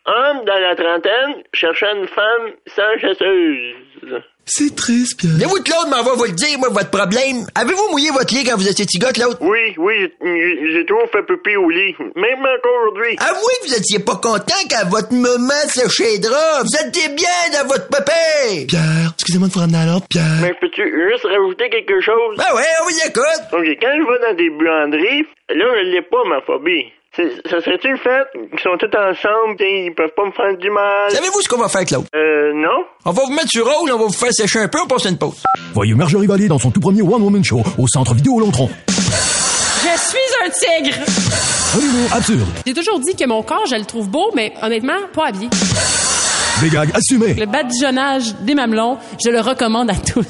Homme 0.05 0.45
dans 0.45 0.59
la 0.59 0.75
trentaine 0.75 1.43
cherchant 1.53 1.93
une 1.95 2.07
femme 2.07 2.53
sans 2.65 2.97
chasseuse. 2.99 3.75
C'est 4.45 4.75
triste, 4.75 5.19
Pierre. 5.19 5.33
Mais 5.37 5.45
vous, 5.45 5.61
Claude, 5.61 5.89
m'en 5.89 6.01
va 6.01 6.13
vous 6.13 6.25
le 6.25 6.31
dire, 6.31 6.57
moi, 6.57 6.69
votre 6.69 6.89
problème. 6.89 7.45
Avez-vous 7.53 7.91
mouillé 7.91 8.09
votre 8.09 8.33
lit 8.33 8.43
quand 8.43 8.57
vous 8.57 8.67
étiez 8.67 8.85
petit 8.85 8.97
gars, 8.97 9.11
Claude? 9.11 9.37
Oui, 9.41 9.75
oui, 9.77 10.11
j'ai 10.73 10.85
toujours 10.85 11.07
fait 11.11 11.21
pipi 11.23 11.55
au 11.55 11.69
lit. 11.69 11.95
Même 12.15 12.39
encore 12.39 12.71
aujourd'hui. 12.81 13.15
Avouez 13.19 13.53
que 13.61 13.67
vous 13.67 13.75
étiez 13.75 13.99
pas 13.99 14.15
content 14.15 14.61
quand 14.69 14.89
votre 14.89 15.13
maman 15.13 15.53
les 15.99 16.19
draps. 16.19 16.63
Vous 16.63 16.87
étiez 16.87 17.09
bien 17.09 17.39
dans 17.53 17.67
votre 17.67 17.87
pépé. 17.89 18.65
Pierre, 18.67 19.13
excusez-moi 19.13 19.47
de 19.49 19.53
vous 19.53 19.59
ramener 19.59 19.77
à 19.77 19.85
l'ordre, 19.85 20.07
Pierre. 20.09 20.41
Mais 20.41 20.53
peux-tu 20.59 20.81
juste 21.11 21.25
rajouter 21.25 21.69
quelque 21.69 22.01
chose? 22.01 22.37
Ben 22.37 22.55
ouais, 22.55 22.63
on 22.81 22.85
vous 22.85 22.99
écoute. 23.05 23.43
Ok, 23.53 23.67
quand 23.81 23.93
je 23.93 24.03
vais 24.09 24.19
dans 24.27 24.35
des 24.35 24.49
buanderies, 24.49 25.25
là, 25.49 25.65
je 25.77 25.91
l'ai 25.91 26.01
pas, 26.01 26.23
ma 26.25 26.41
phobie. 26.41 26.85
C'est- 27.15 27.41
Ça 27.49 27.59
serait-tu 27.59 27.89
le 27.89 27.97
fait 27.97 28.23
qu'ils 28.51 28.59
sont 28.59 28.77
tous 28.79 28.95
ensemble, 28.95 29.55
t'sais, 29.57 29.85
ils 29.87 29.93
peuvent 29.95 30.13
pas 30.15 30.25
me 30.25 30.31
faire 30.31 30.55
du 30.57 30.69
mal? 30.69 31.09
Savez-vous 31.09 31.41
ce 31.41 31.49
qu'on 31.49 31.57
va 31.57 31.67
faire, 31.67 31.83
Claude? 31.85 32.05
Euh, 32.15 32.53
non? 32.53 32.83
On 33.05 33.11
va 33.11 33.23
vous 33.25 33.31
mettre 33.33 33.49
sur 33.49 33.65
rôle, 33.65 33.91
on 33.91 33.97
va 33.97 34.05
vous 34.05 34.13
faire 34.13 34.31
sécher 34.31 34.59
un 34.59 34.67
peu, 34.67 34.77
on 34.83 34.87
passe 34.87 35.05
une 35.05 35.17
pause. 35.17 35.41
Voyez 35.73 35.95
Marjorie 35.95 36.27
Vallée 36.27 36.47
dans 36.47 36.59
son 36.59 36.69
tout 36.71 36.79
premier 36.79 37.01
One 37.01 37.21
Woman 37.23 37.43
Show 37.43 37.61
au 37.77 37.87
Centre 37.87 38.13
Vidéo 38.13 38.39
Lontron. 38.39 38.69
Je 38.87 39.97
suis 39.99 40.19
un 40.45 40.49
tigre. 40.49 40.97
Un 41.75 41.79
humour 41.81 42.09
absurde. 42.13 42.47
J'ai 42.65 42.73
toujours 42.73 42.99
dit 42.99 43.15
que 43.15 43.25
mon 43.25 43.41
corps, 43.41 43.65
je 43.69 43.75
le 43.75 43.85
trouve 43.85 44.07
beau, 44.07 44.29
mais 44.35 44.53
honnêtement, 44.61 44.93
pas 45.13 45.27
habillé. 45.27 45.49
Des 46.61 46.69
gags 46.69 46.91
assumés. 46.93 47.33
Le 47.33 47.45
badigeonnage 47.47 48.35
des 48.41 48.53
mamelons, 48.53 48.97
je 49.23 49.29
le 49.31 49.39
recommande 49.39 49.89
à 49.89 49.95
tous. 49.95 50.27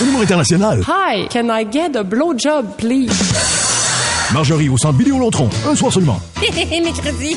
Un 0.00 0.06
humour 0.06 0.22
international. 0.22 0.80
Hi, 0.88 1.28
can 1.28 1.48
I 1.50 1.66
get 1.70 1.96
a 1.96 2.04
blowjob, 2.04 2.76
please? 2.78 3.10
Marjorie 4.32 4.68
au 4.68 4.76
Centre 4.76 4.98
Vidéo 4.98 5.18
Lontron. 5.18 5.48
Un 5.66 5.74
soir 5.74 5.92
seulement. 5.92 6.20
Mercredi. 6.40 7.34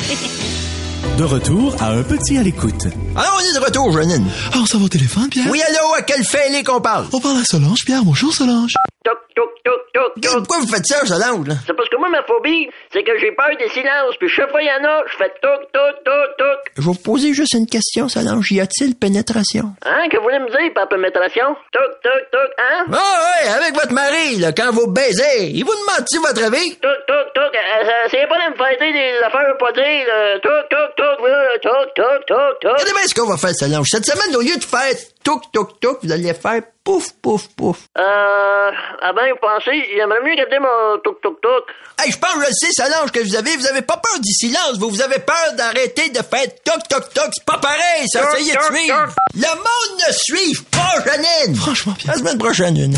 De 1.18 1.24
retour 1.24 1.76
à 1.80 1.92
un 1.92 2.04
petit 2.04 2.38
à 2.38 2.44
l'écoute. 2.44 2.88
Alors, 3.16 3.40
on 3.42 3.50
est 3.50 3.60
de 3.60 3.64
retour, 3.66 3.92
Janine. 3.94 4.28
Ah, 4.54 4.58
on 4.62 4.66
s'en 4.66 4.78
va 4.80 4.86
au 4.86 4.90
téléphone, 4.90 5.30
Pierre? 5.30 5.48
Oui, 5.50 5.62
allô, 5.62 5.94
à 5.98 6.02
quel 6.02 6.24
fêlé 6.26 6.64
qu'on 6.64 6.82
parle? 6.82 7.06
On 7.14 7.20
parle 7.20 7.38
à 7.38 7.44
Solange, 7.46 7.86
Pierre. 7.86 8.04
Bonjour, 8.04 8.34
Solange. 8.34 8.74
Toc, 9.04 9.18
toc, 9.36 9.50
toc, 9.66 9.82
toc, 9.94 10.22
toc. 10.22 10.32
Pourquoi 10.46 10.58
vous 10.60 10.68
faites 10.68 10.86
ça, 10.86 11.04
Solange, 11.06 11.48
là? 11.48 11.56
C'est 11.66 11.74
parce 11.74 11.90
que 11.90 11.98
moi, 11.98 12.08
ma 12.10 12.22
phobie, 12.22 12.70
c'est 12.94 13.02
que 13.02 13.18
j'ai 13.18 13.32
peur 13.32 13.50
des 13.58 13.68
silences, 13.70 14.14
puis 14.20 14.30
chaque 14.30 14.52
fois 14.52 14.62
il 14.62 14.68
y 14.68 14.72
en 14.72 14.86
a, 14.88 15.02
je 15.10 15.18
fais 15.18 15.34
toc, 15.42 15.72
toc, 15.74 16.04
toc, 16.06 16.28
toc. 16.38 16.60
Je 16.78 16.82
vais 16.82 16.86
vous 16.86 16.94
poser 16.94 17.34
juste 17.34 17.54
une 17.54 17.66
question, 17.66 18.08
Solange. 18.10 18.52
Y 18.52 18.62
a-t-il 18.62 18.94
pénétration? 18.96 19.74
Hein, 19.84 20.06
que 20.12 20.18
vous 20.18 20.24
voulez 20.24 20.38
me 20.38 20.50
dire 20.52 20.72
par 20.76 20.88
pénétration? 20.88 21.56
Toc, 21.74 21.92
toc, 22.04 22.22
toc, 22.32 22.50
hein? 22.62 22.86
Ah 22.94 23.18
ouais, 23.26 23.50
avec 23.50 23.74
votre 23.74 23.92
mari, 23.92 24.38
là, 24.38 24.52
quand 24.52 24.72
vous 24.72 24.86
baisez, 24.86 25.50
il 25.50 25.66
vous 25.66 25.74
demande-tu 25.74 26.20
votre 26.20 26.44
avis? 26.46 26.78
Toc, 26.78 27.02
toc, 27.08 27.26
toc, 27.34 27.52
euh, 27.58 27.82
euh, 27.82 28.08
c'est 28.12 28.28
pas 28.30 28.38
de 28.38 28.54
me 28.54 28.58
dire 28.78 28.94
des 28.94 29.18
affaires 29.26 29.58
pas 29.58 29.72
dire, 29.72 30.06
là. 30.06 30.38
Toc, 30.46 30.70
toc, 30.70 30.94
toc, 30.96 31.18
toc, 31.18 31.62
toc, 31.96 32.26
toc, 32.28 32.60
toc. 32.62 32.72
Regardez 32.78 32.94
bien 32.94 33.08
ce 33.10 33.16
qu'on 33.16 33.26
va 33.26 33.38
faire, 33.38 33.56
Solange. 33.58 33.88
Cette 33.90 34.06
semaine, 34.06 34.36
au 34.36 34.42
lieu 34.42 34.56
de 34.56 34.64
faire 34.64 34.94
toc, 35.24 35.44
toc, 35.52 35.80
toc, 35.80 36.00
vous 36.04 36.12
allez 36.12 36.34
faire 36.34 36.62
pouf, 36.84 37.12
pouf, 37.22 37.48
pouf. 37.56 37.78
Euh, 37.98 38.72
ah 39.02 39.14
ben, 39.14 39.30
vous 39.32 39.38
pensez, 39.42 39.84
j'aimerais 39.96 40.20
mieux 40.24 40.36
garder 40.36 40.60
mon 40.60 40.98
toc, 41.04 41.22
toc, 41.22 41.40
toc. 41.42 41.64
Hey, 42.04 42.12
je 42.12 42.18
pense, 42.18 42.34
que 42.34 42.42
je 42.42 42.48
le 42.48 42.54
sais, 42.54 42.72
Solange, 42.72 43.12
que 43.12 43.20
vous 43.20 43.36
avez, 43.36 43.56
vous 43.58 43.68
avez 43.68 43.82
pas 43.82 43.98
peur 43.98 44.20
du 44.20 44.32
silence, 44.32 44.78
vous, 44.80 44.90
vous 44.90 45.02
avez 45.02 45.20
peur 45.20 45.54
d'arrêter 45.58 46.10
de 46.10 46.18
faire 46.18 46.46
toc, 46.64 46.88
toc, 46.90 47.14
toc. 47.14 47.30
C'est 47.34 47.46
pas 47.46 47.58
pareil, 47.58 48.08
ça, 48.08 48.22
Toc, 48.22 48.36
essayez 48.40 48.54
de 48.56 48.62
suivre. 48.76 49.06
toc. 49.06 49.16
Le 49.36 49.48
monde 49.56 50.02
ne 50.08 50.14
suit 50.14 50.58
pas, 50.72 51.04
Janine. 51.06 51.56
Franchement, 51.56 51.94
Pierre. 51.98 52.14
La 52.14 52.20
semaine 52.20 52.38
prochaine, 52.38 52.76
Janine. 52.76 52.98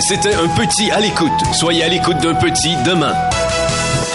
C'était 0.00 0.34
un 0.34 0.48
petit 0.48 0.90
à 0.90 0.98
l'écoute. 1.00 1.30
Soyez 1.54 1.84
à 1.84 1.88
l'écoute 1.88 2.18
d'un 2.18 2.34
petit 2.34 2.74
demain. 2.84 3.14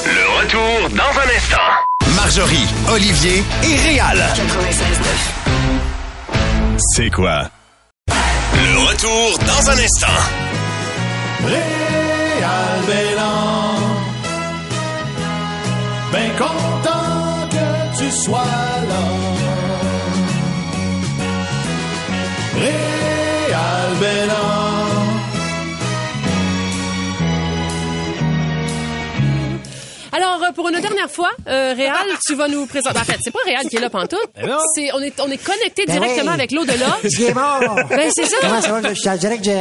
Le 0.06 0.42
retour 0.42 0.90
dans 0.90 1.20
un 1.20 1.36
instant. 1.38 2.16
Marjorie, 2.16 2.68
Olivier 2.92 3.44
et 3.64 3.76
Réal. 3.90 4.18
C'est 6.80 7.10
quoi? 7.10 7.50
Le 8.08 8.88
retour 8.88 9.38
dans 9.40 9.70
un 9.70 9.78
instant. 9.78 10.08
Réal 11.46 12.80
Bélan. 12.88 13.76
Ben 16.14 16.32
content 16.38 17.50
que 17.52 17.98
tu 17.98 18.12
sois 18.12 18.46
là. 18.88 19.04
Réal 22.56 22.99
Alors, 30.12 30.42
euh, 30.44 30.52
pour 30.54 30.68
une 30.70 30.80
dernière 30.80 31.10
fois, 31.10 31.30
euh, 31.48 31.74
Réal, 31.76 31.96
tu 32.28 32.36
vas 32.36 32.48
nous 32.48 32.66
présenter. 32.66 33.00
En 33.00 33.04
fait, 33.04 33.18
c'est 33.22 33.32
pas 33.32 33.40
Réal 33.46 33.68
qui 33.68 33.76
est 33.76 33.80
là 33.80 33.90
pantoute. 33.90 34.20
C'est, 34.76 34.92
on 34.94 35.00
est, 35.02 35.14
on 35.22 35.30
est 35.32 35.38
connecté 35.44 35.84
Ben 35.88 35.94
directement 35.94 36.32
oui. 36.32 36.34
avec 36.36 36.52
l'au-delà. 36.52 36.98
C'est 37.10 37.34
bon. 37.34 37.76
Ben, 37.90 38.10
c'est 38.16 38.26
ça. 38.26 38.38
Comment 38.42 38.62
ça 38.62 38.80
va? 38.80 38.90
Je 38.94 39.00
suis 39.00 39.10
en 39.10 39.18
direct 39.18 39.44
du... 39.44 39.50
du- 39.50 39.56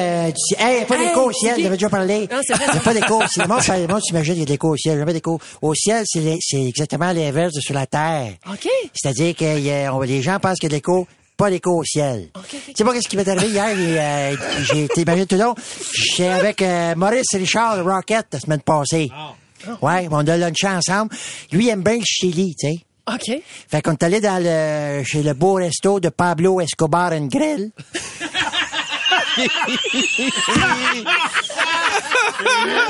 Hey, 0.63 0.85
pas 0.85 0.97
Hey, 0.97 1.09
d'écho 1.09 1.21
au 1.29 1.33
ciel, 1.33 1.55
ok. 1.57 1.63
j'avais 1.63 1.77
déjà 1.77 1.89
parlé. 1.89 2.29
Non, 2.31 2.39
c'est 2.43 2.55
vrai. 2.55 2.65
Il 2.69 2.73
n'y 2.73 2.79
a 2.79 2.83
pas 2.83 2.95
d'écho 2.95 3.23
au 3.23 3.27
ciel. 3.27 3.47
Le 3.49 3.87
monde 3.89 4.03
s'imagine 4.03 4.35
qu'il 4.35 4.41
y 4.41 4.43
a 4.43 4.47
de 4.47 4.51
l'écho 4.51 4.69
au 4.69 4.77
ciel. 4.77 4.99
Jamais 4.99 5.13
d'écho. 5.13 5.39
Au 5.63 5.75
ciel, 5.75 6.03
c'est 6.07 6.37
c'est 6.41 6.65
exactement 6.65 7.13
l'inverse 7.13 7.53
de 7.55 7.61
sur 7.61 7.75
la 7.75 7.87
terre. 7.87 8.33
OK. 8.51 8.69
C'est-à-dire 8.95 9.35
que 9.37 9.59
y 9.59 9.71
a- 9.71 9.95
on- 9.95 10.01
les 10.01 10.23
gens 10.23 10.39
pensent 10.39 10.59
qu'il 10.59 10.65
y 10.65 10.67
a 10.67 10.71
de 10.71 10.75
l'écho, 10.75 11.07
pas 11.37 11.51
d'écho 11.51 11.71
au 11.79 11.85
ciel. 11.85 12.29
Tu 12.51 12.57
sais 12.77 12.85
pas 12.85 12.93
qu'est-ce 12.93 13.09
qui 13.09 13.17
m'est 13.17 13.29
arrivé 13.29 13.49
hier? 13.49 13.69
et, 13.69 14.01
euh, 14.35 14.37
J'ai 14.63 14.85
été 14.85 15.03
imagine 15.03 15.27
tout 15.27 15.37
le 15.37 15.43
long. 15.43 15.55
J'étais 15.93 16.29
avec 16.29 16.63
euh, 16.63 16.95
Maurice 16.97 17.27
Richard, 17.35 17.85
Rocket, 17.85 18.27
la 18.33 18.41
semaine 18.41 18.61
passée. 18.61 19.11
Ouais, 19.83 20.09
on 20.11 20.27
a 20.27 20.37
lunché 20.37 20.69
ensemble. 20.69 21.15
Lui, 21.53 21.67
il 21.67 21.69
aime 21.71 21.83
bien 21.83 21.97
le 21.97 22.05
chili, 22.05 22.55
tu 22.59 22.69
sais. 22.69 22.79
OK. 23.13 23.43
Fait 23.71 23.83
qu'on 23.83 23.93
est 23.93 24.03
allé 24.03 24.21
dans 24.21 24.43
le, 24.43 25.03
chez 25.05 25.23
le 25.23 25.33
beau 25.33 25.55
resto 25.55 25.99
de 25.99 26.11
Pablo 26.11 26.61
Escobar 26.61 27.13
and 27.13 27.29
Grill. 27.29 27.71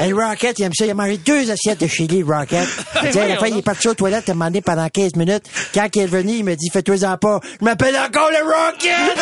Et 0.00 0.12
Rocket, 0.12 0.58
il 0.58 0.64
aime 0.64 0.72
ça. 0.74 0.84
Il 0.84 0.90
a 0.90 0.94
mangé 0.94 1.18
deux 1.18 1.50
assiettes 1.50 1.80
de 1.80 1.86
chili, 1.86 2.22
Rocket. 2.22 2.66
Tu 3.00 3.12
sais, 3.12 3.20
à 3.20 3.28
la 3.28 3.36
fin, 3.36 3.46
il 3.46 3.58
est 3.58 3.62
parti 3.62 3.88
aux 3.88 3.94
toilettes, 3.94 4.24
il 4.26 4.30
a 4.30 4.34
demandé 4.34 4.60
pendant 4.60 4.88
15 4.88 5.14
minutes. 5.16 5.44
Quand 5.74 5.88
il 5.94 6.02
est 6.02 6.04
revenu, 6.06 6.32
il 6.32 6.44
me 6.44 6.54
dit, 6.54 6.68
fais-toi-en 6.72 7.16
pas. 7.16 7.40
Je 7.60 7.64
m'appelle 7.64 7.96
encore 7.96 8.30
le 8.30 8.44
Rocket! 8.44 9.18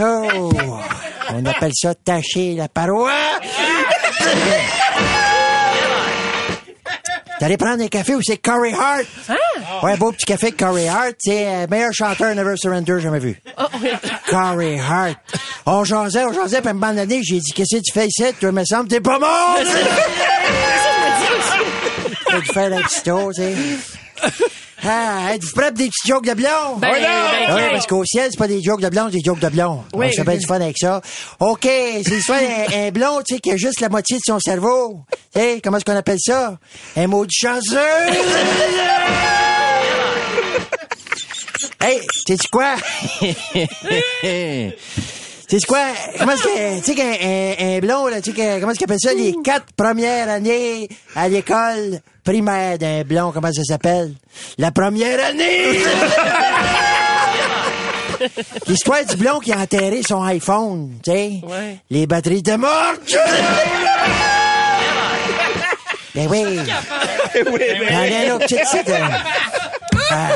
oh! 0.00 0.52
On 1.30 1.44
appelle 1.44 1.72
ça 1.74 1.94
tacher 1.94 2.54
la 2.54 2.68
paroi. 2.68 3.12
T'allais 7.38 7.56
prendre 7.56 7.82
un 7.82 7.88
café 7.88 8.14
où 8.16 8.20
c'est 8.22 8.38
Corey 8.38 8.72
Hart? 8.72 9.04
Ouais, 9.82 9.96
beau 9.96 10.10
petit 10.10 10.26
café 10.26 10.50
Corey 10.50 10.88
Hart. 10.88 11.14
C'est 11.18 11.46
euh, 11.46 11.66
meilleur 11.70 11.92
chanteur 11.92 12.34
Never 12.34 12.56
Surrender 12.56 12.98
jamais 13.00 13.20
vu. 13.20 13.40
Corey 14.28 14.80
Hart. 14.80 15.16
On 15.64 15.84
jasait, 15.84 16.24
on 16.24 16.32
jasait, 16.32 16.58
puis 16.60 16.68
à 16.68 16.70
un 16.70 16.74
moment 16.74 16.92
donné, 16.92 17.20
j'ai 17.22 17.38
dit, 17.38 17.52
qu'est-ce 17.52 17.76
que 17.76 17.82
tu 17.82 17.92
fais 17.92 18.06
ici? 18.06 18.24
Toi, 18.40 18.50
me 18.50 18.64
semble, 18.64 18.88
t'es 18.88 19.00
pas 19.00 19.18
mort! 19.20 19.58
Fait 22.30 22.40
dû 22.40 22.46
faire 22.46 22.72
un 22.72 22.82
petit 22.82 23.02
tour, 23.02 23.30
tu 23.34 23.42
sais. 23.42 23.54
Ah, 24.84 25.34
êtes-vous 25.34 25.52
prêts 25.52 25.68
pour 25.68 25.78
des 25.78 25.88
petits 25.88 26.08
jokes 26.08 26.24
de 26.24 26.34
blond? 26.34 26.76
Ben, 26.78 26.92
ben, 26.92 26.92
oui, 26.92 27.00
ben, 27.48 27.70
parce 27.72 27.86
qu'au 27.86 28.04
ciel, 28.04 28.28
c'est 28.30 28.38
pas 28.38 28.46
des 28.46 28.62
jokes 28.62 28.80
de 28.80 28.88
blond, 28.88 29.06
c'est 29.06 29.16
des 29.16 29.24
jokes 29.24 29.40
de 29.40 29.48
blond. 29.48 29.82
Oui. 29.92 30.10
On 30.18 30.22
bien 30.22 30.36
du 30.36 30.46
fun 30.46 30.60
avec 30.60 30.78
ça. 30.78 31.00
OK, 31.40 31.62
c'est 31.62 32.08
l'histoire 32.08 32.38
d'un 32.40 32.86
un 32.86 32.90
blond, 32.90 33.20
tu 33.26 33.34
sais, 33.34 33.40
qui 33.40 33.50
a 33.50 33.56
juste 33.56 33.80
la 33.80 33.88
moitié 33.88 34.18
de 34.18 34.22
son 34.24 34.38
cerveau. 34.38 35.00
Tu 35.34 35.40
sais, 35.40 35.60
comment 35.62 35.78
est-ce 35.78 35.84
qu'on 35.84 35.96
appelle 35.96 36.20
ça? 36.20 36.58
Un 36.96 37.06
mot 37.08 37.26
de 37.26 37.32
chanceux! 37.32 37.76
hey, 41.80 42.00
sais-tu 42.26 42.48
quoi? 42.48 42.76
C'est 45.50 45.64
quoi? 45.66 45.78
Comment 46.18 46.32
est-ce 46.32 46.42
que, 46.42 46.78
tu 46.80 46.84
sais, 46.84 46.94
qu'un 46.94 47.04
un, 47.04 47.76
un 47.76 47.78
blond, 47.80 48.06
là, 48.06 48.20
tu 48.20 48.32
sais, 48.32 48.36
que- 48.36 48.60
comment 48.60 48.72
est-ce 48.72 48.78
qu'il 48.78 48.84
appelle 48.84 49.00
ça? 49.00 49.14
Les 49.14 49.34
quatre 49.42 49.64
premières 49.76 50.28
années 50.28 50.88
à 51.16 51.26
l'école 51.28 52.00
primaire 52.22 52.76
d'un 52.76 53.02
blond, 53.02 53.32
comment 53.32 53.50
ça 53.50 53.62
s'appelle? 53.64 54.12
La 54.58 54.70
première 54.72 55.24
année! 55.24 55.78
L'histoire 58.66 59.04
du 59.06 59.16
blond 59.16 59.38
qui 59.38 59.50
a 59.52 59.58
enterré 59.58 60.02
son 60.06 60.22
iPhone, 60.24 60.98
tu 61.02 61.12
sais? 61.12 61.40
Ouais. 61.44 61.78
Les 61.88 62.06
batteries 62.06 62.42
de 62.42 62.56
mortes! 62.56 63.00
ben 66.14 66.26
oui! 66.28 66.44
Allez, 67.90 68.26
là, 68.26 68.38
petite 68.38 68.66
site, 68.66 68.88
euh, 68.88 68.98
ah. 70.10 70.28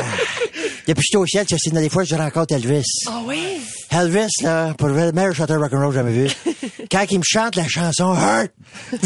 Depuis 0.87 0.95
que 0.95 1.01
j'étais 1.01 1.17
au 1.17 1.25
ciel, 1.25 1.45
c'est 1.49 1.73
des 1.73 1.89
fois 1.89 2.03
que 2.03 2.09
je 2.09 2.15
rencontre 2.15 2.53
Elvis. 2.53 2.83
Ah 3.07 3.21
oui? 3.25 3.61
Elvis, 3.91 4.41
là, 4.41 4.73
pour 4.77 4.87
le 4.89 5.11
meilleur 5.11 5.33
chanteur 5.33 5.59
rock'n'roll 5.59 5.87
que 5.87 5.93
j'ai 5.93 5.99
jamais 5.99 6.11
vu. 6.11 6.29
Quand 6.91 7.05
il 7.09 7.19
me 7.19 7.23
chante 7.25 7.55
la 7.55 7.67
chanson 7.67 8.13
Hurt, 8.13 8.51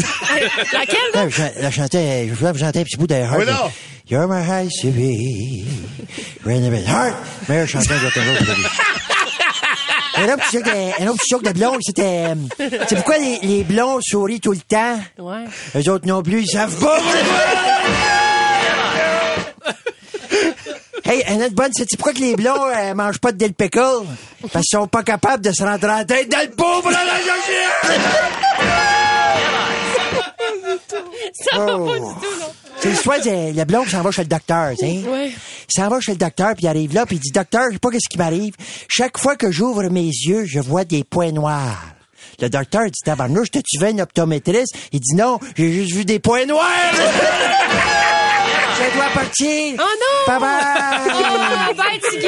Laquelle? 0.72 0.98
Ouais, 1.14 1.30
je 1.30 1.62
la 1.62 1.70
chantais, 1.70 2.28
je 2.28 2.34
voulais 2.34 2.58
chanter 2.58 2.80
un 2.80 2.84
petit 2.84 2.96
bout 2.96 3.06
de 3.06 3.14
Hurt. 3.14 3.38
Oui, 3.38 3.44
non. 3.46 3.70
You're 4.10 4.26
my 4.26 4.42
high 4.42 4.70
city. 4.70 5.66
Heart, 6.46 7.14
meilleur 7.48 7.68
chanteur 7.68 8.00
rock'n'roll 8.02 8.38
que 8.38 8.44
j'ai 8.44 8.54
vu. 8.54 8.62
Un 10.16 10.24
autre 10.24 10.44
petit 10.48 10.56
de, 10.56 11.02
un 11.02 11.06
autre 11.06 11.20
petit 11.20 11.44
de 11.44 11.52
blond, 11.52 11.78
c'était, 11.80 12.24
euh, 12.26 12.34
c'est 12.88 12.96
pourquoi 12.96 13.18
les, 13.18 13.38
les 13.40 13.62
blonds 13.62 14.00
sourient 14.02 14.40
tout 14.40 14.50
le 14.50 14.58
temps? 14.58 14.98
Ouais. 15.16 15.44
Eux 15.76 15.90
autres 15.90 16.08
non 16.08 16.24
plus, 16.24 16.42
ils 16.42 16.48
savent 16.48 16.76
pas. 16.80 16.98
Hey, 21.10 21.22
une 21.28 21.42
autre 21.42 21.54
bonne, 21.54 21.70
c'est 21.74 21.86
pourquoi 21.96 22.12
que 22.12 22.18
les 22.20 22.36
blonds 22.36 22.66
euh, 22.66 22.92
mangent 22.94 23.18
pas 23.18 23.32
de 23.32 23.38
dill 23.38 23.54
pickle? 23.54 23.80
Parce 24.52 24.66
qu'ils 24.66 24.78
sont 24.78 24.86
pas 24.86 25.02
capables 25.02 25.42
de 25.42 25.52
se 25.52 25.62
rentrer 25.64 25.90
en 25.90 26.04
tête 26.04 26.28
dans 26.30 26.42
le 26.42 26.50
pauvre 26.50 26.90
Ça 31.32 31.58
va 31.58 31.66
pas 31.66 31.72
Oh. 31.78 31.88
du 31.92 31.98
tout, 31.98 32.40
non. 32.40 32.52
C'est 32.80 32.90
de 32.90 33.56
le 33.58 33.64
blond 33.64 33.84
qui 33.84 33.90
s'en 33.90 34.02
va 34.02 34.10
chez 34.10 34.22
le 34.22 34.28
docteur, 34.28 34.70
tu 34.78 34.84
sais. 34.86 35.08
Ouais. 35.08 35.30
Il 35.30 35.74
s'en 35.74 35.88
va 35.88 35.98
chez 36.00 36.12
le 36.12 36.18
docteur, 36.18 36.54
puis 36.54 36.64
il 36.64 36.68
arrive 36.68 36.94
là, 36.94 37.06
puis 37.06 37.16
il 37.16 37.20
dit, 37.20 37.30
docteur, 37.32 37.62
je 37.68 37.72
sais 37.74 37.78
pas 37.78 37.90
qu'est-ce 37.90 38.08
qui 38.08 38.18
m'arrive. 38.18 38.54
Chaque 38.88 39.18
fois 39.18 39.34
que 39.36 39.50
j'ouvre 39.50 39.84
mes 39.88 40.02
yeux, 40.04 40.44
je 40.44 40.60
vois 40.60 40.84
des 40.84 41.04
points 41.04 41.32
noirs. 41.32 41.82
Le 42.40 42.48
docteur 42.50 42.84
dit, 42.84 43.00
tabarnouche, 43.04 43.50
t'as-tu 43.50 43.78
vu 43.78 43.86
un 43.86 43.98
optométriste? 43.98 44.76
Il 44.92 45.00
dit, 45.00 45.14
non, 45.16 45.40
j'ai 45.56 45.72
juste 45.72 45.92
vu 45.94 46.04
des 46.04 46.18
points 46.20 46.44
noirs. 46.46 46.68
je 48.78 48.94
dois 48.96 49.10
partir. 49.14 49.74
Oh 49.78 49.94
non! 50.02 50.18
Bye 50.26 50.40
bye. 50.40 51.10
Oh, 51.14 51.74
bye, 51.76 52.00
Tiggy! 52.10 52.26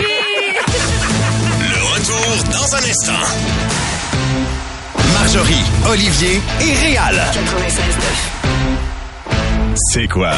Le 1.60 1.80
retour 1.94 2.28
dans 2.52 2.74
un 2.74 2.78
instant. 2.78 3.24
Marjorie, 5.14 5.64
Olivier 5.88 6.40
et 6.60 6.74
Réal. 6.86 7.20
C'est 9.92 10.08
quoi? 10.08 10.32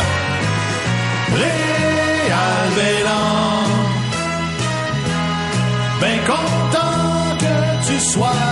Réal 1.34 2.70
Bélan. 2.76 3.64
Ben 6.00 6.18
content 6.26 7.36
que 7.38 7.86
tu 7.92 8.00
sois 8.00 8.51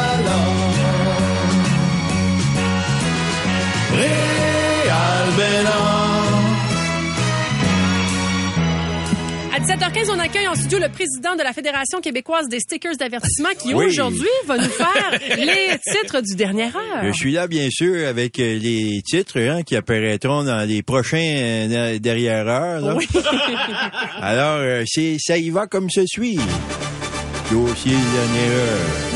7h15, 9.71 10.11
on 10.11 10.19
accueille 10.19 10.49
en 10.49 10.57
studio 10.57 10.81
le 10.81 10.89
président 10.89 11.37
de 11.37 11.45
la 11.45 11.53
Fédération 11.53 12.01
québécoise 12.01 12.49
des 12.49 12.59
stickers 12.59 12.97
d'avertissement 12.97 13.51
qui 13.57 13.73
aujourd'hui 13.73 14.27
va 14.45 14.59
nous 14.59 14.69
faire 14.69 15.13
les 15.37 15.79
titres 15.93 16.21
du 16.23 16.35
dernier 16.35 16.65
heure. 16.65 17.05
Je 17.05 17.13
suis 17.13 17.31
là 17.31 17.47
bien 17.47 17.69
sûr 17.71 18.09
avec 18.09 18.41
euh, 18.41 18.59
les 18.59 19.01
titres 19.07 19.39
hein, 19.39 19.63
qui 19.63 19.77
apparaîtront 19.77 20.43
dans 20.43 20.67
les 20.69 20.83
prochains 20.83 21.19
euh, 21.23 21.99
heures. 22.35 22.97
Oui. 22.97 23.07
Alors 24.21 24.59
euh, 24.59 24.85
ça 25.21 25.39
y 25.39 25.51
va 25.51 25.69
comme 25.69 25.89
se 25.89 26.05
suit. 26.05 26.41
Dossier 27.53 27.93
dernière 27.93 28.53
heure. 28.59 29.10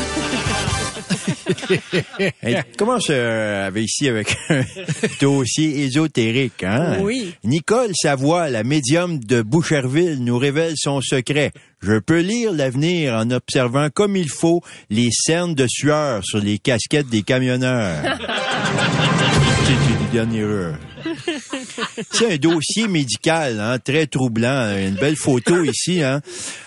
Hey, 2.41 2.57
commence 2.77 3.07
euh, 3.09 3.67
avec 3.67 3.85
ici 3.85 4.09
avec 4.09 4.35
un 4.49 4.63
dossier 5.21 5.85
ésotérique. 5.85 6.63
Hein? 6.63 6.97
Oui. 7.01 7.33
Nicole 7.43 7.91
Savoie, 7.95 8.49
la 8.49 8.63
médium 8.63 9.19
de 9.19 9.41
Boucherville, 9.41 10.23
nous 10.23 10.37
révèle 10.37 10.73
son 10.75 11.01
secret. 11.01 11.51
Je 11.81 11.99
peux 11.99 12.21
lire 12.21 12.51
l'avenir 12.51 13.13
en 13.13 13.29
observant 13.31 13.89
comme 13.89 14.15
il 14.15 14.29
faut 14.29 14.61
les 14.89 15.09
cernes 15.11 15.53
de 15.55 15.67
sueur 15.67 16.23
sur 16.23 16.39
les 16.39 16.57
casquettes 16.57 17.09
des 17.09 17.23
camionneurs. 17.23 18.17
C'est 22.11 22.33
un 22.33 22.37
dossier 22.37 22.87
médical, 22.87 23.59
hein, 23.59 23.79
très 23.79 24.07
troublant. 24.07 24.75
Une 24.77 24.95
belle 24.95 25.15
photo 25.15 25.63
ici. 25.71 26.01
Hein. 26.01 26.21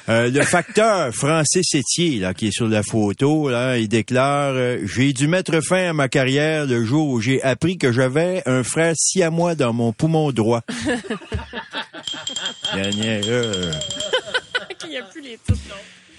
Euh, 0.09 0.31
le 0.31 0.43
facteur 0.43 1.15
Francis 1.15 1.75
Etier, 1.75 2.19
là, 2.19 2.35
qui 2.35 2.49
est 2.49 2.53
sur 2.53 2.69
la 2.69 2.83
photo, 2.83 3.49
là, 3.49 3.79
il 3.79 3.89
déclare 3.89 4.53
euh, 4.55 4.79
J'ai 4.85 5.13
dû 5.13 5.29
mettre 5.29 5.61
fin 5.61 5.91
à 5.91 5.93
ma 5.93 6.09
carrière 6.09 6.67
le 6.67 6.85
jour 6.85 7.09
où 7.09 7.21
j'ai 7.21 7.43
appris 7.43 7.79
que 7.79 7.93
j'avais 7.93 8.43
un 8.47 8.63
frère 8.63 8.95
siamois 8.97 9.55
dans 9.55 9.73
mon 9.73 9.93
poumon 9.93 10.33
droit. 10.33 10.63
Il 14.85 14.91
n'y 14.91 14.97
a 14.97 15.03
plus 15.03 15.21
les 15.21 15.39
titres, 15.39 15.59
non. 15.69 15.75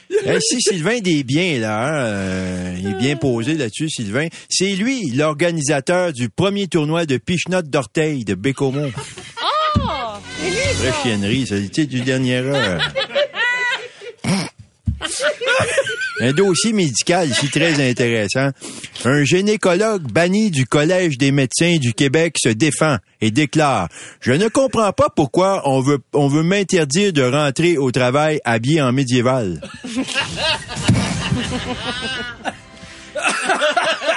Eh, 0.09 0.39
si 0.41 0.61
Sylvain 0.61 0.99
Desbiens, 0.99 1.59
là, 1.59 1.87
hein, 1.87 2.05
euh, 2.05 2.75
il 2.79 2.87
est 2.87 2.97
bien 2.97 3.15
posé 3.15 3.53
là-dessus, 3.53 3.89
Sylvain. 3.89 4.27
C'est 4.49 4.71
lui, 4.71 5.11
l'organisateur 5.11 6.13
du 6.13 6.29
premier 6.29 6.67
tournoi 6.67 7.05
de 7.05 7.17
pichenotte 7.17 7.69
d'orteil 7.69 8.25
de 8.25 8.33
Bécomo. 8.35 8.87
Oh! 8.87 9.79
C'est 10.39 10.49
lui, 10.49 10.57
Vraie 10.77 10.93
chiennerie, 11.03 11.47
ça, 11.47 11.55
du 11.59 12.01
dernier 12.01 12.37
heure. 12.37 12.81
Un 16.21 16.33
dossier 16.33 16.73
médical 16.73 17.29
ici 17.29 17.49
très 17.49 17.89
intéressant. 17.89 18.49
Un 19.05 19.23
gynécologue 19.23 20.03
banni 20.11 20.51
du 20.51 20.65
Collège 20.65 21.17
des 21.17 21.31
médecins 21.31 21.77
du 21.77 21.93
Québec 21.93 22.35
se 22.41 22.49
défend 22.49 22.97
et 23.21 23.31
déclare 23.31 23.87
Je 24.19 24.33
ne 24.33 24.49
comprends 24.49 24.91
pas 24.91 25.07
pourquoi 25.15 25.61
on 25.65 25.79
veut 25.81 25.99
on 26.13 26.27
veut 26.27 26.43
m'interdire 26.43 27.13
de 27.13 27.23
rentrer 27.23 27.77
au 27.77 27.91
travail 27.91 28.39
habillé 28.43 28.81
en 28.81 28.91
médiéval. 28.91 29.61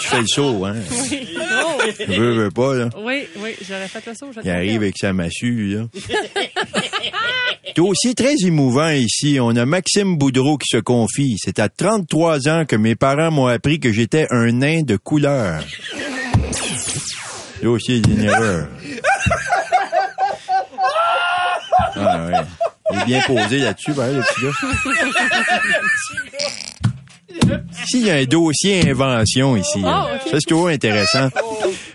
tu 0.00 0.08
fais 0.08 0.20
le 0.20 0.26
saut, 0.26 0.64
hein? 0.64 0.74
Oui. 1.10 1.36
Non. 1.38 1.78
Veux, 2.08 2.32
veux 2.32 2.50
pas, 2.50 2.74
là. 2.74 2.88
Oui, 2.98 3.26
oui, 3.38 3.54
j'aurais 3.66 3.88
fait 3.88 4.04
le 4.06 4.14
saut. 4.14 4.30
je 4.34 4.40
Il 4.42 4.50
arrive 4.50 4.82
avec 4.82 4.96
sa 4.98 5.12
massue, 5.12 5.76
là. 5.76 5.84
Dossier 7.76 8.14
très 8.14 8.34
émouvant 8.44 8.88
ici. 8.90 9.38
On 9.40 9.54
a 9.56 9.66
Maxime 9.66 10.16
Boudreau 10.16 10.56
qui 10.58 10.68
se 10.70 10.78
confie. 10.78 11.36
C'est 11.38 11.58
à 11.58 11.68
33 11.68 12.48
ans 12.48 12.64
que 12.64 12.76
mes 12.76 12.94
parents 12.94 13.30
m'ont 13.30 13.46
appris 13.46 13.80
que 13.80 13.92
j'étais 13.92 14.26
un 14.30 14.50
nain 14.52 14.82
de 14.82 14.96
couleur. 14.96 15.62
Dossier 17.62 18.00
d'une 18.00 18.22
erreur. 18.22 18.68
Ah 21.96 22.26
ouais. 22.26 22.32
Il 22.92 22.98
est 23.00 23.04
bien 23.04 23.20
posé 23.26 23.58
là-dessus, 23.58 23.92
ben, 23.92 24.14
le 24.14 24.22
petit 24.22 24.42
gars. 24.42 24.52
Ici, 27.84 28.00
il 28.00 28.06
y 28.06 28.10
a 28.10 28.16
un 28.16 28.24
dossier 28.24 28.90
invention 28.90 29.56
ici. 29.56 29.80
Ah. 29.84 30.08
Ça, 30.24 30.38
c'est 30.40 30.46
toujours 30.48 30.68
intéressant. 30.68 31.28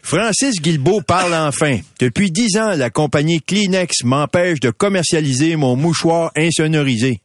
Francis 0.02 0.62
Guilbeault 0.62 1.02
parle 1.02 1.34
enfin. 1.34 1.80
Depuis 2.00 2.32
dix 2.32 2.58
ans, 2.58 2.76
la 2.76 2.90
compagnie 2.90 3.42
Kleenex 3.42 4.04
m'empêche 4.04 4.60
de 4.60 4.70
commercialiser 4.70 5.56
mon 5.56 5.76
mouchoir 5.76 6.32
insonorisé. 6.36 7.22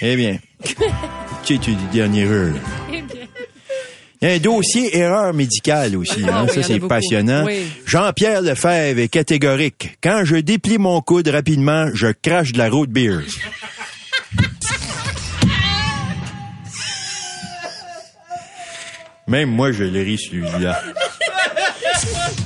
Eh 0.00 0.16
bien, 0.16 0.38
tu 1.44 1.58
tu 1.58 1.74
du 1.74 1.86
dernier 1.92 2.24
heure. 2.24 2.54
Il 4.20 4.28
y 4.28 4.30
a 4.32 4.34
un 4.34 4.38
dossier 4.38 4.96
erreur 4.96 5.32
médicale 5.32 5.96
aussi. 5.96 6.24
Ah 6.26 6.40
hein. 6.40 6.46
oui, 6.48 6.54
Ça, 6.54 6.62
c'est 6.64 6.80
passionnant. 6.80 7.44
Oui. 7.46 7.68
Jean-Pierre 7.86 8.42
Lefebvre 8.42 8.98
est 8.98 9.08
catégorique. 9.08 9.96
Quand 10.02 10.24
je 10.24 10.36
déplie 10.36 10.78
mon 10.78 11.00
coude 11.00 11.28
rapidement, 11.28 11.86
je 11.94 12.08
crache 12.08 12.52
de 12.52 12.58
la 12.58 12.68
road 12.68 12.90
beer. 12.90 13.20
Même 19.28 19.50
moi, 19.50 19.72
je 19.72 19.84
l'ai 19.84 20.02
ri 20.02 20.18
celui-là. 20.18 20.82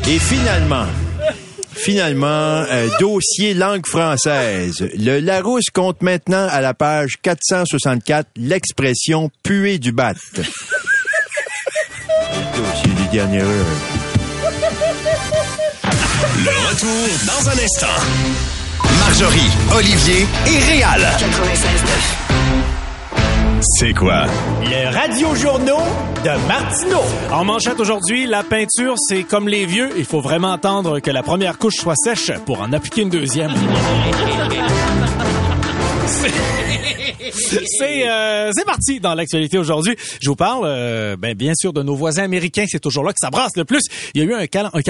Et 0.09 0.18
finalement, 0.18 0.87
finalement, 1.73 2.27
euh, 2.68 2.88
dossier 2.99 3.55
langue 3.55 3.87
française. 3.87 4.88
Le 4.99 5.21
Larousse 5.21 5.71
compte 5.73 6.03
maintenant 6.03 6.49
à 6.51 6.61
la 6.61 6.75
page 6.75 7.18
464 7.23 8.31
l'expression 8.37 9.31
puer 9.45 9.79
du 9.79 9.92
bat. 9.92 10.14
dossier 10.35 10.45
du 12.97 13.09
dernier 13.12 13.42
heure. 13.42 13.66
Le 16.45 16.68
retour 16.68 17.09
dans 17.27 17.49
un 17.49 17.64
instant. 17.64 17.87
Marjorie, 18.99 19.51
Olivier 19.77 20.27
et 20.47 20.59
Réal. 20.59 21.07
C'est 23.62 23.94
quoi? 23.94 24.25
Le 24.62 24.92
Radio 24.92 25.37
Journaux 25.37 25.79
de 26.25 26.48
Martineau. 26.48 27.05
En 27.31 27.44
manchette 27.44 27.79
aujourd'hui, 27.79 28.27
la 28.27 28.42
peinture, 28.42 28.94
c'est 28.96 29.22
comme 29.22 29.46
les 29.46 29.66
vieux. 29.66 29.90
Il 29.96 30.05
faut 30.05 30.20
vraiment 30.20 30.53
attendre 30.53 30.98
que 30.98 31.12
la 31.12 31.22
première 31.22 31.59
couche 31.59 31.77
soit 31.77 31.94
sèche 31.94 32.33
pour 32.44 32.61
en 32.61 32.72
appliquer 32.72 33.03
une 33.03 33.11
deuxième. 33.11 33.53
C'est- 37.33 38.09
euh, 38.09 38.51
c'est 38.55 38.64
parti 38.64 39.01
dans 39.01 39.14
l'actualité 39.14 39.59
aujourd'hui. 39.59 39.94
Je 40.20 40.29
vous 40.29 40.37
parle, 40.37 40.64
euh, 40.66 41.16
ben, 41.16 41.35
bien 41.35 41.53
sûr, 41.55 41.72
de 41.72 41.83
nos 41.83 41.94
voisins 41.94 42.25
américains. 42.25 42.64
C'est 42.68 42.81
toujours 42.81 43.05
là 43.05 43.12
que 43.12 43.18
ça 43.20 43.31
brasse 43.31 43.57
le 43.57 43.64
plus. 43.64 43.81
Il 44.14 44.20
y 44.22 44.25
a 44.25 44.27
eu 44.27 44.35
un, 44.35 44.46
cal- 44.46 44.70
un 44.72 44.81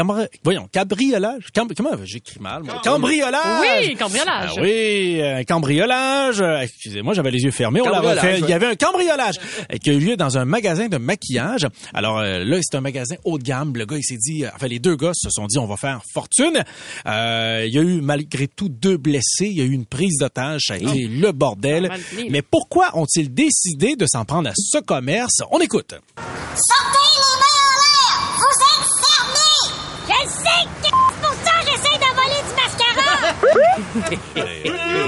voyons, 0.45 0.69
cabriolage? 0.73 1.45
Cam- 1.53 1.69
comment 1.77 1.91
j'écris 2.05 2.41
mal 2.41 2.63
moi? 2.63 2.81
Cambriolage. 2.83 3.61
Oui, 3.87 3.95
cambriolage. 3.97 4.51
Ah 4.57 4.61
oui, 4.63 5.21
un 5.23 5.45
cambriolage. 5.45 6.41
Euh, 6.41 6.61
Excusez-moi, 6.61 7.15
j'avais 7.15 7.31
les 7.31 7.41
yeux 7.43 7.51
fermés. 7.51 7.81
On 7.81 7.85
l'avait 7.85 7.97
Cambriolage, 8.15 8.39
fait. 8.39 8.41
Il 8.41 8.49
y 8.49 8.53
avait 8.53 8.67
un 8.67 8.75
cambriolage 8.75 9.37
euh, 9.73 9.77
qui 9.79 9.91
a 9.91 9.93
eu 9.93 9.99
lieu 9.99 10.17
dans 10.17 10.39
un 10.39 10.45
magasin 10.45 10.89
de 10.89 10.97
maquillage. 10.97 11.67
Alors 11.95 12.19
euh, 12.19 12.45
là, 12.45 12.59
c'est 12.63 12.77
un 12.77 12.81
magasin 12.81 13.17
haut 13.25 13.39
de 13.39 13.43
gamme. 13.45 13.73
Le 13.77 13.87
gars, 13.87 13.97
il 13.97 14.05
s'est 14.05 14.17
dit, 14.19 14.45
euh, 14.45 14.49
enfin 14.55 14.67
les 14.69 14.79
deux 14.79 14.97
gars 14.97 15.13
se 15.15 15.29
sont 15.31 15.47
dit, 15.47 15.59
on 15.59 15.67
va 15.67 15.77
faire 15.77 16.01
fortune. 16.13 16.63
Euh, 17.07 17.65
il 17.67 17.75
y 17.75 17.79
a 17.79 17.83
eu 17.83 18.01
malgré 18.01 18.49
tout 18.49 18.69
deux 18.69 18.97
blessés. 18.97 19.47
Il 19.49 19.59
y 19.59 19.61
a 19.61 19.65
eu 19.65 19.73
une 19.73 19.87
prise 19.87 20.19
d'otage. 20.19 20.63
Ça 20.69 20.75
a 20.75 20.77
été 20.79 21.07
le 21.09 21.33
bordel. 21.33 21.91
Mais 22.31 22.43
pourquoi 22.43 22.97
ont-ils 22.97 23.33
décidé 23.33 23.97
de 23.97 24.07
s'en 24.07 24.25
prendre 24.25 24.49
à 24.49 24.53
ce 24.57 24.79
commerce? 24.79 25.43
On 25.51 25.61
écoute. 25.61 25.95
Sortez 25.95 27.09
les 27.17 27.37
mains 27.41 27.63
en 27.69 27.77
l'air! 27.83 28.17
Vous 28.39 28.57
êtes 28.71 28.87
fermés! 29.05 29.67
Je 30.09 30.17
le 30.25 30.31
sais 30.31 30.63
que 30.83 30.91
pour 31.21 31.35
ça, 31.45 31.55
j'essaie 31.67 31.99
de 31.99 32.11
voler 32.15 32.43
du 32.49 32.53
mascara! 32.61 33.13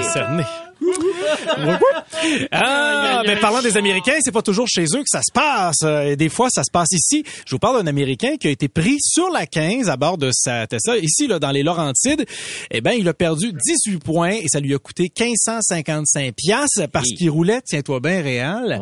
cerné. 0.12 0.44
Ah, 2.52 3.22
mais 3.26 3.36
parlant 3.36 3.62
des 3.62 3.76
Américains, 3.76 4.18
c'est 4.20 4.32
pas 4.32 4.42
toujours 4.42 4.66
chez 4.68 4.84
eux 4.94 5.00
que 5.00 5.08
ça 5.08 5.20
se 5.20 5.32
passe. 5.32 5.82
Euh, 5.82 6.12
Et 6.12 6.16
des 6.16 6.28
fois, 6.28 6.48
ça 6.50 6.62
se 6.64 6.70
passe 6.70 6.92
ici. 6.92 7.24
Je 7.46 7.54
vous 7.54 7.58
parle 7.58 7.80
d'un 7.82 7.86
Américain 7.86 8.36
qui 8.38 8.48
a 8.48 8.50
été 8.50 8.68
pris 8.68 8.96
sur 9.00 9.30
la 9.30 9.46
15 9.46 9.88
à 9.88 9.96
bord 9.96 10.18
de 10.18 10.30
sa 10.32 10.66
Tesla, 10.66 10.98
ici, 10.98 11.26
là, 11.26 11.38
dans 11.38 11.50
les 11.50 11.62
Laurentides. 11.62 12.24
Eh 12.70 12.80
ben, 12.80 12.92
il 12.92 13.08
a 13.08 13.14
perdu 13.14 13.52
18 13.52 13.98
points 13.98 14.30
et 14.32 14.46
ça 14.48 14.60
lui 14.60 14.74
a 14.74 14.78
coûté 14.78 15.04
1555 15.18 16.34
piastres 16.34 16.88
parce 16.92 17.08
qu'il 17.10 17.30
roulait, 17.30 17.60
tiens-toi 17.64 18.00
bien, 18.00 18.22
réel. 18.22 18.78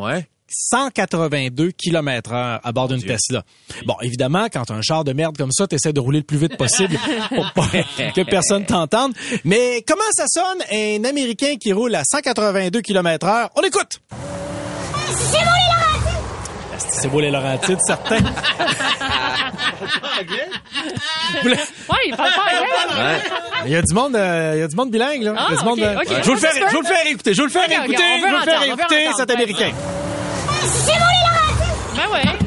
182 0.53 1.71
km 1.71 2.31
heure 2.33 2.59
à 2.63 2.71
bord 2.71 2.87
d'une 2.87 3.01
Tesla. 3.01 3.43
Bon, 3.85 3.95
évidemment, 4.01 4.47
quand 4.51 4.69
un 4.71 4.81
char 4.81 5.03
de 5.03 5.13
merde 5.13 5.35
comme 5.37 5.51
ça, 5.51 5.67
t'essaies 5.67 5.93
de 5.93 5.99
rouler 5.99 6.19
le 6.19 6.25
plus 6.25 6.37
vite 6.37 6.57
possible 6.57 6.97
pour 7.29 7.51
pas 7.53 7.67
que 8.15 8.23
personne 8.23 8.65
t'entende. 8.65 9.13
Mais 9.43 9.83
comment 9.87 10.01
ça 10.11 10.25
sonne 10.27 10.61
un 10.71 11.03
Américain 11.03 11.55
qui 11.59 11.73
roule 11.73 11.95
à 11.95 12.03
182 12.03 12.81
km 12.81 13.27
heure? 13.27 13.49
On 13.55 13.61
écoute! 13.61 13.99
C'est 16.89 17.07
beau 17.09 17.19
les 17.19 17.31
Laurentides, 17.31 17.79
certains. 17.85 18.19
Ouais, 21.89 21.97
il 22.05 22.15
parle 22.15 22.31
pas 22.31 22.41
anglais. 22.41 23.21
Il 23.65 23.71
y 23.71 23.75
a 23.75 23.81
du 23.81 23.93
monde, 23.93 24.15
euh, 24.15 24.51
il 24.55 24.59
y 24.59 24.63
a 24.63 24.67
du 24.67 24.75
monde 24.75 24.91
bilingue, 24.91 25.23
là. 25.23 25.33
Ah, 25.37 25.55
du 25.55 25.63
monde, 25.65 25.79
euh. 25.79 25.95
Je 26.07 26.27
vous 26.27 26.33
le 26.33 26.39
fais, 26.39 26.49
je 26.69 26.73
vous 26.75 26.81
le 26.81 26.87
fais 26.87 27.11
écouter, 27.11 27.33
je 27.33 27.41
vous 27.41 27.47
le 27.47 27.51
fais 27.51 27.65
écouter, 27.65 28.03
je 28.21 28.25
vous 28.25 28.31
le 28.31 28.41
fais 28.41 28.55
entendre, 28.55 28.65
on 28.71 28.75
veut 28.75 30.02
cet 30.67 30.95
Américain. 30.95 31.75
Ben 31.95 32.11
ouais. 32.11 32.39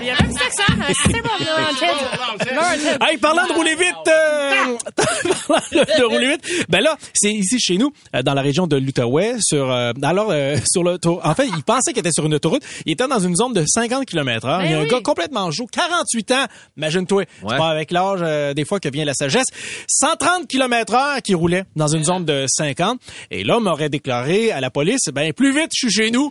Il 0.00 0.06
y 0.06 0.10
a 0.10 0.14
un 0.14 0.16
petit 0.18 0.38
accent. 0.44 0.62
hein. 0.80 0.92
C'est 1.06 1.22
bon. 1.22 3.04
Hey, 3.06 3.16
parlant 3.18 3.46
de 3.46 3.52
rouler 3.52 3.74
vite, 3.74 3.94
euh, 4.06 4.76
parlant 5.48 5.98
de, 5.98 6.04
rouler 6.04 6.28
vite, 6.30 6.66
ben 6.68 6.80
là, 6.80 6.96
c'est 7.14 7.32
ici 7.32 7.58
chez 7.58 7.78
nous, 7.78 7.92
euh, 8.14 8.22
dans 8.22 8.34
la 8.34 8.42
région 8.42 8.66
de 8.66 8.76
l'Outaouais, 8.76 9.36
sur, 9.40 9.70
euh, 9.70 9.92
alors, 10.02 10.28
euh, 10.30 10.56
sur 10.70 10.82
l'autoroute. 10.84 11.20
En 11.24 11.34
fait, 11.34 11.46
il 11.48 11.62
pensait 11.64 11.92
qu'il 11.92 12.00
était 12.00 12.12
sur 12.12 12.26
une 12.26 12.34
autoroute. 12.34 12.62
Il 12.86 12.92
était 12.92 13.08
dans 13.08 13.18
une 13.18 13.34
zone 13.34 13.52
de 13.54 13.64
50 13.66 14.06
km 14.06 14.46
heure. 14.46 14.62
Il 14.64 14.70
y 14.70 14.74
a 14.74 14.78
un 14.78 14.82
oui. 14.82 14.88
gars 14.88 15.00
complètement 15.02 15.50
chaud, 15.50 15.66
48 15.70 16.30
ans. 16.32 16.46
Imagine-toi. 16.76 17.24
C'est 17.48 17.56
pas 17.56 17.68
avec 17.70 17.90
l'âge, 17.90 18.20
euh, 18.22 18.54
des 18.54 18.64
fois, 18.64 18.78
que 18.80 18.88
vient 18.88 19.04
la 19.04 19.14
sagesse. 19.14 19.46
130 19.88 20.46
km 20.46 20.94
heure 20.94 21.22
qui 21.22 21.34
roulait 21.34 21.64
dans 21.76 21.88
une 21.88 22.04
zone 22.04 22.24
de 22.24 22.44
50. 22.48 23.00
Et 23.30 23.42
l'homme 23.44 23.66
aurait 23.66 23.88
déclaré 23.90 24.52
à 24.52 24.60
la 24.60 24.70
police, 24.70 25.00
ben, 25.12 25.32
plus 25.32 25.52
vite 25.52 25.70
je 25.74 25.88
suis 25.88 25.90
chez 25.90 26.10
nous, 26.10 26.30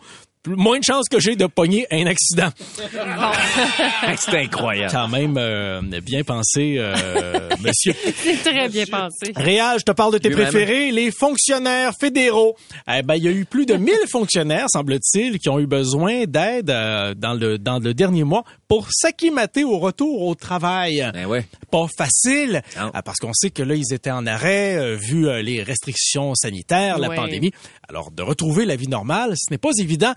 moins 0.55 0.79
de 0.79 0.83
chances 0.83 1.07
que 1.10 1.19
j'ai 1.19 1.36
de 1.36 1.45
pogner 1.45 1.86
un 1.91 2.05
accident. 2.05 2.49
C'est 4.17 4.38
incroyable. 4.38 4.91
Quand 4.91 5.07
même 5.07 5.36
euh, 5.38 5.81
bien 6.01 6.23
pensé, 6.23 6.75
euh, 6.77 7.49
monsieur. 7.62 7.93
C'est 8.15 8.43
très 8.43 8.69
bien 8.69 8.86
pensé. 8.86 9.33
Réal, 9.36 9.79
je 9.79 9.83
te 9.83 9.91
parle 9.91 10.13
de 10.13 10.17
tes 10.17 10.29
préférés, 10.29 10.91
les 10.91 11.12
fonctionnaires 11.12 11.93
fédéraux. 11.99 12.55
Eh 12.91 13.01
ben, 13.01 13.15
il 13.15 13.23
y 13.23 13.27
a 13.27 13.31
eu 13.31 13.45
plus 13.45 13.65
de 13.65 13.75
1000 13.75 13.93
fonctionnaires, 14.10 14.67
semble-t-il, 14.69 15.39
qui 15.39 15.49
ont 15.49 15.60
eu 15.60 15.67
besoin 15.67 16.25
d'aide 16.25 16.69
euh, 16.69 17.13
dans 17.13 17.33
le 17.33 17.57
dans 17.57 17.79
le 17.79 17.93
dernier 17.93 18.23
mois 18.23 18.43
pour 18.67 18.88
s'acclimater 18.91 19.63
au 19.63 19.80
retour 19.80 20.23
au 20.23 20.36
travail. 20.36 21.10
Ben 21.13 21.25
ouais. 21.25 21.45
Pas 21.71 21.86
facile, 21.97 22.62
Non. 22.77 22.91
euh, 22.95 23.01
parce 23.03 23.17
qu'on 23.19 23.34
sait 23.34 23.49
que 23.49 23.63
là, 23.63 23.75
ils 23.75 23.93
étaient 23.93 24.12
en 24.12 24.25
arrêt, 24.25 24.75
euh, 24.77 24.95
vu 24.95 25.27
euh, 25.27 25.41
les 25.41 25.63
restrictions 25.63 26.34
sanitaires, 26.36 26.97
la 26.97 27.10
Ouais. 27.10 27.15
pandémie. 27.15 27.51
Alors, 27.89 28.12
de 28.12 28.21
retrouver 28.23 28.65
la 28.65 28.75
vie 28.75 28.88
normale, 28.89 29.34
ce 29.38 29.51
n'est 29.51 29.58
pas 29.58 29.71
évident. 29.80 30.13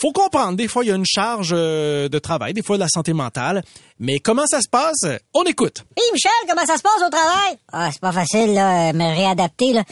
Faut 0.00 0.12
comprendre, 0.12 0.56
des 0.56 0.68
fois, 0.68 0.84
il 0.84 0.88
y 0.88 0.92
a 0.92 0.94
une 0.96 1.04
charge 1.06 1.50
de 1.50 2.18
travail, 2.18 2.54
des 2.54 2.62
fois 2.62 2.76
de 2.76 2.80
la 2.80 2.88
santé 2.88 3.12
mentale. 3.12 3.62
Mais 3.98 4.18
comment 4.18 4.46
ça 4.46 4.62
se 4.62 4.68
passe? 4.70 5.04
On 5.34 5.42
écoute. 5.44 5.84
Hey 5.96 6.04
Michel, 6.14 6.30
comment 6.48 6.64
ça 6.64 6.78
se 6.78 6.82
passe 6.82 7.02
au 7.06 7.10
travail? 7.10 7.58
Ah, 7.70 7.90
c'est 7.92 8.00
pas 8.00 8.12
facile, 8.12 8.54
là, 8.54 8.94
me 8.94 9.14
réadapter, 9.14 9.74
là. 9.74 9.84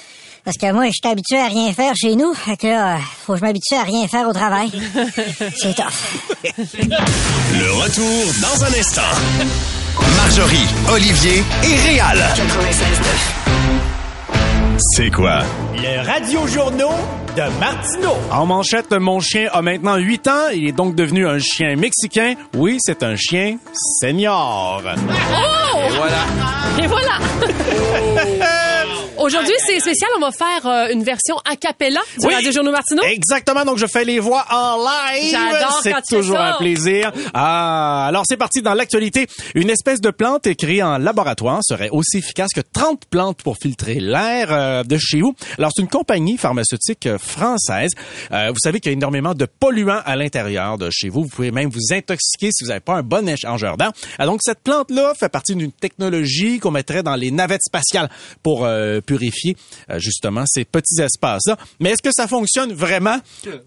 Parce 0.45 0.57
que 0.57 0.73
moi, 0.73 0.87
je 0.87 0.93
suis 0.93 1.11
habitué 1.13 1.37
à 1.37 1.49
rien 1.49 1.75
faire 1.75 1.95
chez 1.95 2.17
nous. 2.17 2.33
Fait 2.33 2.57
que 2.57 2.67
là, 2.69 2.99
faut 3.27 3.35
que 3.35 3.39
je 3.41 3.45
m'habitue 3.45 3.75
à 3.75 3.83
rien 3.83 4.09
faire 4.09 4.27
au 4.27 4.33
travail. 4.33 4.71
C'est 5.57 5.75
tough. 5.75 5.93
Le 6.45 7.73
retour 7.83 7.98
dans 7.99 8.65
un 8.65 8.79
instant. 8.79 9.01
Marjorie, 10.17 10.69
Olivier 10.93 11.43
et 11.65 11.77
Réal. 11.91 12.19
C'est 14.95 15.11
quoi? 15.11 15.41
Le 15.75 16.07
Radio 16.07 16.47
Journaux 16.47 16.95
de 17.37 17.43
Martineau. 17.59 18.17
En 18.31 18.47
manchette, 18.47 18.93
mon 18.93 19.19
chien 19.19 19.49
a 19.53 19.63
maintenant 19.63 19.97
8 19.97 20.29
ans. 20.29 20.49
Il 20.55 20.69
est 20.69 20.73
donc 20.73 20.95
devenu 20.95 21.27
un 21.27 21.41
chien 21.41 21.75
mexicain. 21.75 22.35
Oui, 22.55 22.79
c'est 22.79 23.03
un 23.03 23.17
chien 23.17 23.57
senior. 24.01 24.81
Oh! 24.85 25.79
Et 25.79 25.91
voilà. 25.97 26.25
Et 26.81 26.87
voilà! 26.87 27.19
Aujourd'hui, 29.29 29.55
c'est 29.67 29.79
spécial. 29.81 30.11
On 30.17 30.21
va 30.21 30.31
faire 30.33 30.67
euh, 30.67 30.89
une 30.91 31.05
version 31.05 31.37
a 31.45 31.55
cappella 31.57 32.01
du 32.19 32.27
Oui. 32.27 32.35
Radio 32.35 32.51
Journaux 32.51 32.73
Martineau. 32.73 33.03
Exactement, 33.03 33.65
donc 33.67 33.77
je 33.77 33.85
fais 33.87 34.05
les 34.05 34.21
voix 34.21 34.47
en 34.51 34.79
live. 34.79 35.31
J'adore 35.33 35.81
C'est 35.83 35.93
quand 35.93 36.01
tu 36.01 36.15
fais 36.15 36.21
toujours 36.23 36.37
ça. 36.37 36.55
un 36.55 36.57
plaisir. 36.57 37.13
Ah, 37.35 38.07
alors 38.09 38.25
c'est 38.27 38.39
parti 38.39 38.63
dans 38.63 38.73
l'actualité. 38.73 39.27
Une 39.55 39.69
espèce 39.69 40.01
de 40.01 40.11
plante 40.11 40.49
créée 40.57 40.83
en 40.83 40.97
laboratoire 40.97 41.61
serait 41.63 41.91
aussi 41.91 42.19
efficace 42.19 42.49
que 42.55 42.63
30 42.63 43.05
plantes 43.11 43.43
pour 43.43 43.57
filtrer 43.61 43.97
l'air 44.01 44.49
euh, 44.51 44.83
de 44.83 44.97
chez 44.99 45.21
vous. 45.21 45.35
Alors 45.59 45.73
c'est 45.77 45.83
une 45.83 45.89
compagnie 45.89 46.39
pharmaceutique 46.39 47.07
euh, 47.07 47.19
française. 47.19 47.91
Euh, 48.33 48.49
vous 48.49 48.59
savez 48.63 48.81
qu'il 48.81 48.91
y 48.91 48.95
a 48.95 48.97
énormément 48.97 49.35
de 49.35 49.45
polluants 49.45 50.01
à 50.07 50.17
l'intérieur 50.17 50.79
de 50.79 50.89
chez 50.91 51.11
vous. 51.11 51.25
Vous 51.25 51.29
pouvez 51.29 51.51
même 51.51 51.69
vous 51.69 51.93
intoxiquer 51.93 52.49
si 52.51 52.65
vous 52.65 52.69
n'avez 52.69 52.81
pas 52.81 52.95
un 52.95 53.03
bon 53.03 53.29
échangeur 53.29 53.77
d'air. 53.77 53.93
Ah, 54.19 54.25
donc 54.25 54.41
cette 54.43 54.61
plante-là 54.63 55.13
fait 55.21 55.29
partie 55.29 55.55
d'une 55.55 55.73
technologie 55.73 56.61
qu'on 56.61 56.71
mettrait 56.71 57.03
dans 57.03 57.15
les 57.15 57.31
navettes 57.31 57.63
spatiales 57.63 58.09
pour 58.43 58.65
euh, 58.65 59.01
purifier 59.03 59.18
euh, 59.91 59.99
justement 59.99 60.45
ces 60.47 60.65
petits 60.65 61.01
espaces-là. 61.01 61.57
Mais 61.81 61.91
est-ce 61.91 62.03
que 62.03 62.13
ça 62.13 62.27
fonctionne 62.27 62.73
vraiment? 62.73 63.19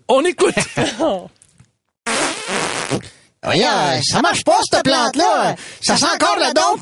On 0.08 0.24
écoute. 0.26 0.56
Voyons, 3.44 3.68
euh, 3.68 4.00
ça 4.04 4.22
marche 4.22 4.44
pas, 4.44 4.60
cette 4.70 4.84
plante-là. 4.84 5.56
Ça 5.82 5.98
sent 5.98 6.06
encore 6.14 6.38
la 6.40 6.54
dompe 6.54 6.82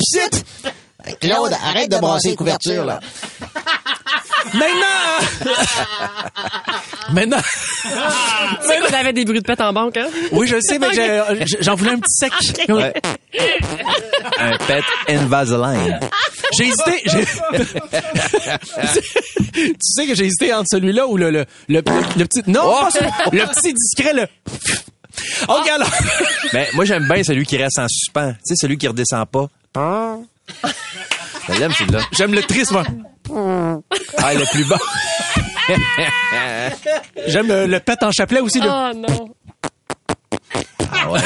Claude, 1.22 1.54
arrête 1.54 1.90
de 1.90 1.98
brasser 1.98 2.32
les 2.32 2.36
couvertures, 2.36 2.86
là. 2.86 3.00
Maintenant! 4.54 5.54
Maintenant! 7.14 7.42
Tu 7.42 8.68
sais 8.68 8.80
qu'on 8.80 8.94
avait 8.94 9.14
des 9.14 9.26
bruits 9.26 9.40
de 9.40 9.46
pète 9.46 9.62
en 9.62 9.74
banque, 9.74 9.98
hein? 9.98 10.08
Oui, 10.32 10.48
je 10.48 10.60
sais, 10.62 10.78
mais 10.80 10.88
j'en 11.62 11.76
voulais 11.76 11.92
un 11.92 12.00
petit 12.00 12.14
sec. 12.18 12.32
Ouais. 12.70 12.94
Un 14.40 14.58
pet 14.68 14.84
Invaseline. 15.08 16.00
J'ai 16.58 16.66
hésité. 16.68 17.04
tu 19.54 19.74
sais 19.82 20.08
que 20.08 20.16
j'ai 20.16 20.26
hésité 20.26 20.54
entre 20.54 20.68
celui-là 20.72 21.08
ou 21.08 21.18
le, 21.18 21.30
le, 21.32 21.46
le, 21.68 21.82
le 22.18 22.26
petit. 22.26 22.42
Non, 22.48 22.62
Oh! 22.66 22.88
le 23.32 23.46
petit 23.48 23.74
discret, 23.74 24.14
le. 24.14 24.28
OK, 25.48 25.68
alors. 25.68 25.90
Mais 26.54 26.68
moi, 26.74 26.86
j'aime 26.86 27.08
bien 27.08 27.24
celui 27.24 27.46
qui 27.46 27.58
reste 27.58 27.80
en 27.80 27.88
suspens. 27.88 28.34
Tu 28.34 28.40
sais, 28.46 28.56
celui 28.56 28.78
qui 28.78 28.88
redescend 28.88 29.26
pas. 29.28 29.48
Je 31.50 31.60
l'aime, 31.60 31.72
celui-là. 31.74 32.00
J'aime 32.12 32.34
le 32.34 32.42
triste, 32.44 32.72
moi. 32.72 32.84
Ah, 33.32 34.34
le 34.34 34.46
plus 34.52 34.66
bas. 34.68 34.78
J'aime 37.28 37.48
le, 37.48 37.66
le 37.68 37.80
pet 37.80 38.02
en 38.04 38.12
chapelet 38.12 38.40
aussi, 38.40 38.60
là. 38.60 38.92
Oh 38.92 38.96
non. 38.98 39.30
Ah 40.92 41.10
ouais. 41.12 41.20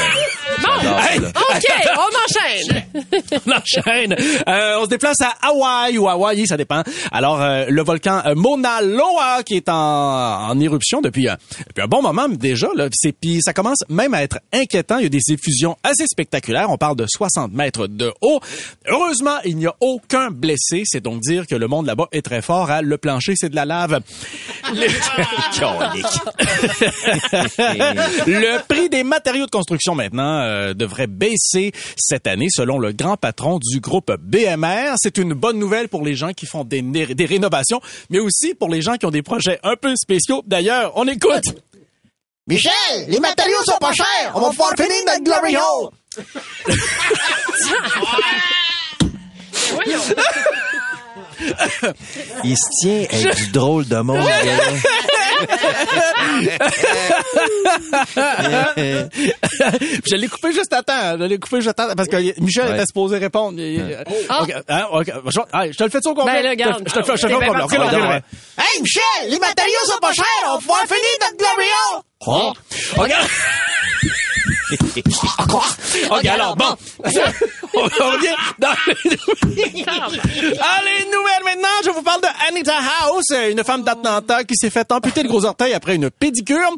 OK, 1.20 1.66
on 1.98 2.10
enchaîne. 2.24 2.84
on 3.46 3.52
enchaîne. 3.52 4.16
Euh, 4.48 4.80
on 4.80 4.86
se 4.86 4.90
déplace 4.90 5.22
à 5.22 5.34
Hawaï 5.42 5.98
ou 5.98 6.08
Hawaii, 6.08 6.48
ça 6.48 6.58
dépend. 6.58 6.84
Alors, 7.12 7.42
euh, 7.42 7.66
le 7.70 7.82
volcan 7.84 8.22
euh, 8.26 8.36
Mauna 8.36 8.82
Loa 8.82 9.44
qui 9.44 9.56
est 9.56 9.70
en, 9.70 9.74
en 10.50 10.60
éruption 10.60 11.02
depuis, 11.02 11.28
euh, 11.30 11.36
depuis 11.68 11.82
un 11.82 11.88
bon 11.88 12.02
moment 12.02 12.28
déjà. 12.30 12.68
Là, 12.76 12.88
c'est, 12.92 13.12
puis 13.12 13.40
ça 13.42 13.54
commence 13.54 13.80
même 13.90 14.14
à 14.14 14.24
être 14.24 14.40
inquiétant. 14.52 14.98
Il 14.98 15.04
y 15.04 15.08
a 15.08 15.10
des 15.10 15.32
effusions 15.32 15.78
assez 15.84 16.06
spectaculaires. 16.08 16.70
On 16.70 16.78
parle 16.78 16.96
de 16.96 17.06
60 17.08 17.54
mètres 17.54 17.88
de 17.88 18.14
haut. 18.22 18.40
Heureusement, 18.88 19.38
il 19.46 19.58
n'y 19.58 19.68
a 19.68 19.76
aucun 19.80 20.32
blessé. 20.32 20.84
C'est 20.86 21.02
donc 21.02 21.22
dire 21.22 21.48
que 21.48 21.56
le 21.56 21.68
monde 21.68 21.86
là-bas 21.86 22.08
est 22.12 22.22
très 22.24 22.42
fort. 22.42 22.70
à 22.70 22.82
Le 22.82 22.98
plancher, 22.98 23.34
c'est 23.36 23.50
de 23.50 23.56
la 23.56 23.66
lave. 23.66 24.02
le 28.28 28.68
prix 28.68 28.90
des 28.90 29.04
matériaux 29.04 29.46
de 29.46 29.52
construction 29.52 29.96
maintenant 29.96 30.42
euh, 30.42 30.74
devrait 31.06 31.30
baisser 31.30 31.72
cette 31.98 32.28
année 32.28 32.48
selon 32.50 32.80
le 32.80 32.92
grand 32.92 33.18
patron 33.18 33.60
du 33.60 33.80
groupe 33.80 34.12
BMR. 34.20 34.96
C'est 34.98 35.18
une 35.18 35.34
bonne 35.34 35.58
nouvelle 35.58 35.90
pour 35.90 36.04
les 36.04 36.16
gens 36.16 36.34
qui 36.34 36.46
font 36.46 36.64
des, 36.64 36.82
des 36.82 37.26
rénovations, 37.26 37.82
mais 38.10 38.20
aussi 38.20 38.54
pour 38.54 38.70
les 38.70 38.82
gens 38.82 38.96
qui 38.96 39.06
ont 39.06 39.12
des 39.12 39.22
projets 39.22 39.60
un 39.64 39.76
peu 39.76 39.96
spéciaux. 39.96 40.44
D'ailleurs, 40.46 40.94
on 40.96 41.08
écoute. 41.08 41.44
Michel, 42.48 42.72
les 43.08 43.20
matériaux 43.20 43.64
sont 43.66 43.78
pas 43.80 43.94
chers. 43.94 44.34
On 44.36 44.42
va 44.42 44.50
pouvoir 44.50 44.74
finir 44.76 44.98
notre 45.08 45.24
glory 45.24 45.56
hole. 45.56 45.90
Il 52.44 52.58
se 52.58 52.70
tient 52.82 53.06
avec 53.10 53.36
du 53.36 53.48
drôle 53.52 53.88
de 53.88 53.98
monde. 53.98 54.28
je 60.06 60.16
l'ai 60.16 60.28
coupé 60.28 60.52
juste 60.54 60.74
à 60.74 60.84
temps. 60.84 61.18
Je 61.20 61.24
l'ai 61.26 61.38
coupé 61.40 61.58
juste 61.58 61.70
à 61.80 61.88
temps 61.88 61.94
parce 61.96 62.10
que 62.10 62.40
Michel 62.42 62.64
Ouais. 62.68 62.76
était 62.76 62.86
supposé 62.86 63.18
répondre. 63.18 63.60
Ok, 64.42 64.54
ok. 64.92 65.12
Je, 65.30 65.40
ah, 65.52 65.70
je 65.72 65.78
te 65.78 65.84
le 65.84 65.90
fais 65.90 66.06
au 66.08 66.14
complet? 66.14 66.34
Ben, 66.34 66.44
là, 66.44 66.50
regarde. 66.52 66.84
Je 66.88 66.94
te 66.94 67.00
le 67.00 67.06
fais, 67.06 67.18
je 67.18 67.22
te 67.22 67.28
le 67.28 67.32
fais 67.32 67.36
au 67.50 67.54
Ben, 67.54 67.60
complet. 67.62 67.78
ben, 67.78 67.90
ben, 67.92 68.08
ouais. 68.10 68.22
Hey, 68.58 68.82
Michel, 68.82 69.30
les 69.30 69.40
matériaux 69.40 69.86
sont 69.86 70.00
pas 70.00 70.14
chers. 70.14 70.24
On 70.48 70.54
va 70.54 70.58
pouvoir 70.60 70.82
finir 70.82 71.02
notre 71.22 71.38
Gloria. 71.38 72.04
Oh. 72.26 72.54
Ok, 76.10 76.26
alors, 76.26 76.56
bon. 76.56 76.76
on 77.76 77.82
revient 77.84 78.36
dans 78.60 78.70
les 78.88 79.84
Allez, 79.86 81.06
nouvelle 81.06 81.44
maintenant. 81.44 81.68
Je 81.84 81.90
vous 81.90 82.02
parle 82.02 82.22
de 82.22 82.28
Anita 82.48 82.74
House, 83.02 83.32
une 83.52 83.64
femme 83.64 83.84
d'Atlanta 83.84 84.44
qui 84.44 84.56
s'est 84.56 84.70
fait 84.70 84.92
amputer 84.92 85.24
le 85.24 85.30
gros 85.30 85.46
orteil 85.46 85.74
après 85.74 85.96
une 85.96 86.10
pédicure. 86.10 86.70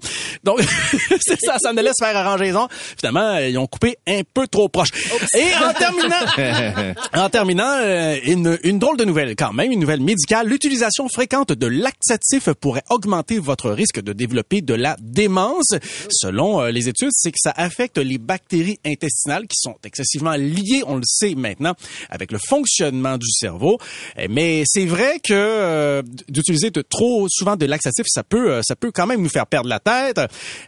Donc, 0.44 0.62
c'est 1.22 1.40
ça, 1.40 1.58
ça 1.60 1.74
me 1.74 1.82
laisse 1.82 1.96
faire 2.00 2.16
arranger 2.16 2.46
les 2.46 2.56
ongles. 2.56 2.70
Finalement, 2.98 3.38
ils 3.38 3.58
ont 3.58 3.68
coupé 3.68 3.98
un 4.08 4.22
peu 4.34 4.48
trop 4.48 4.70
proche. 4.70 4.90
Et 5.36 5.52
en 5.64 5.74
terminant, 5.74 6.96
en 7.14 7.30
terminant, 7.30 7.78
euh, 7.82 8.18
une, 8.24 8.58
une 8.64 8.80
drôle 8.80 8.98
de 8.98 9.06
nouvelle 9.06 9.36
quand 9.36 9.54
même, 9.54 9.72
une 9.72 9.80
nouvelle 9.80 10.02
médicale. 10.02 10.48
L'utilisation 10.48 11.08
fréquente 11.10 11.52
de 11.52 11.68
laxatifs 11.68 12.50
pourrait 12.54 12.84
augmenter 12.90 13.40
votre 13.40 13.72
risque 13.72 14.02
de 14.02 14.14
développer 14.14 14.62
de 14.62 14.74
la 14.74 14.96
démence. 15.00 15.74
Selon 16.10 16.62
euh, 16.62 16.72
les 16.72 16.90
études, 16.90 17.12
c'est 17.12 17.32
que 17.32 17.40
ça 17.40 17.54
affecte 17.56 17.85
les 17.98 18.18
bactéries 18.18 18.80
intestinales 18.86 19.48
qui 19.48 19.58
sont 19.60 19.76
excessivement 19.84 20.36
liées, 20.36 20.84
on 20.86 20.96
le 20.96 21.04
sait 21.06 21.36
maintenant, 21.36 21.74
avec 22.10 22.32
le 22.32 22.40
fonctionnement 22.40 23.18
du 23.18 23.30
cerveau. 23.32 23.78
Euh, 24.18 24.28
Mais 24.30 24.64
c'est 24.66 24.86
vrai 24.86 25.20
que 25.20 25.34
euh, 25.34 26.02
d'utiliser 26.30 26.72
de 26.72 26.82
trop 26.82 27.28
souvent 27.30 27.56
de 27.56 27.66
laxatifs, 27.66 28.08
ça 28.08 28.24
peut, 28.24 28.52
euh, 28.52 28.62
ça 28.64 28.76
peut 28.76 28.92
quand 28.92 29.08
même 29.08 29.22
nous 29.22 29.30
faire 29.30 29.48
perdre 29.48 29.70
la 29.70 29.80
tête. 29.80 30.20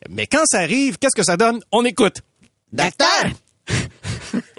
Mais 0.09 0.27
quand 0.27 0.45
ça 0.45 0.59
arrive, 0.59 0.97
qu'est-ce 0.97 1.15
que 1.15 1.23
ça 1.23 1.37
donne? 1.37 1.59
On 1.71 1.85
écoute. 1.85 2.21
Docteur, 2.73 3.07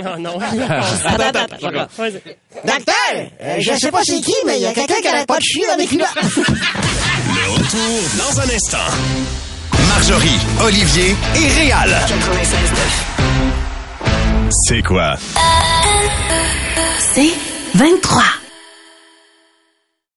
Oh 0.01 0.19
non. 0.19 0.39
Attends, 0.41 1.25
attends, 1.25 1.67
attends. 1.67 1.89
Vas-y. 1.97 2.21
docteur, 2.65 3.31
euh, 3.41 3.57
je 3.61 3.77
sais 3.79 3.91
pas 3.91 4.03
c'est 4.05 4.21
qui, 4.21 4.35
mais 4.47 4.57
il 4.59 4.63
y 4.63 4.67
a 4.67 4.73
quelqu'un 4.73 5.01
qui 5.01 5.09
arrête 5.09 5.27
pas 5.27 5.39
de 5.39 5.43
chier 5.43 5.67
dans 5.67 5.77
mes 5.77 5.87
culottes. 5.87 6.09
Le 6.15 7.53
retour 7.53 8.19
dans 8.19 8.41
un 8.41 8.55
instant. 8.55 9.48
Marjorie, 9.89 10.39
Olivier 10.61 11.17
et 11.35 11.49
Réal. 11.49 11.99
C'est 14.67 14.83
quoi? 14.83 15.15
C'est 16.99 17.33
23. 17.75 18.23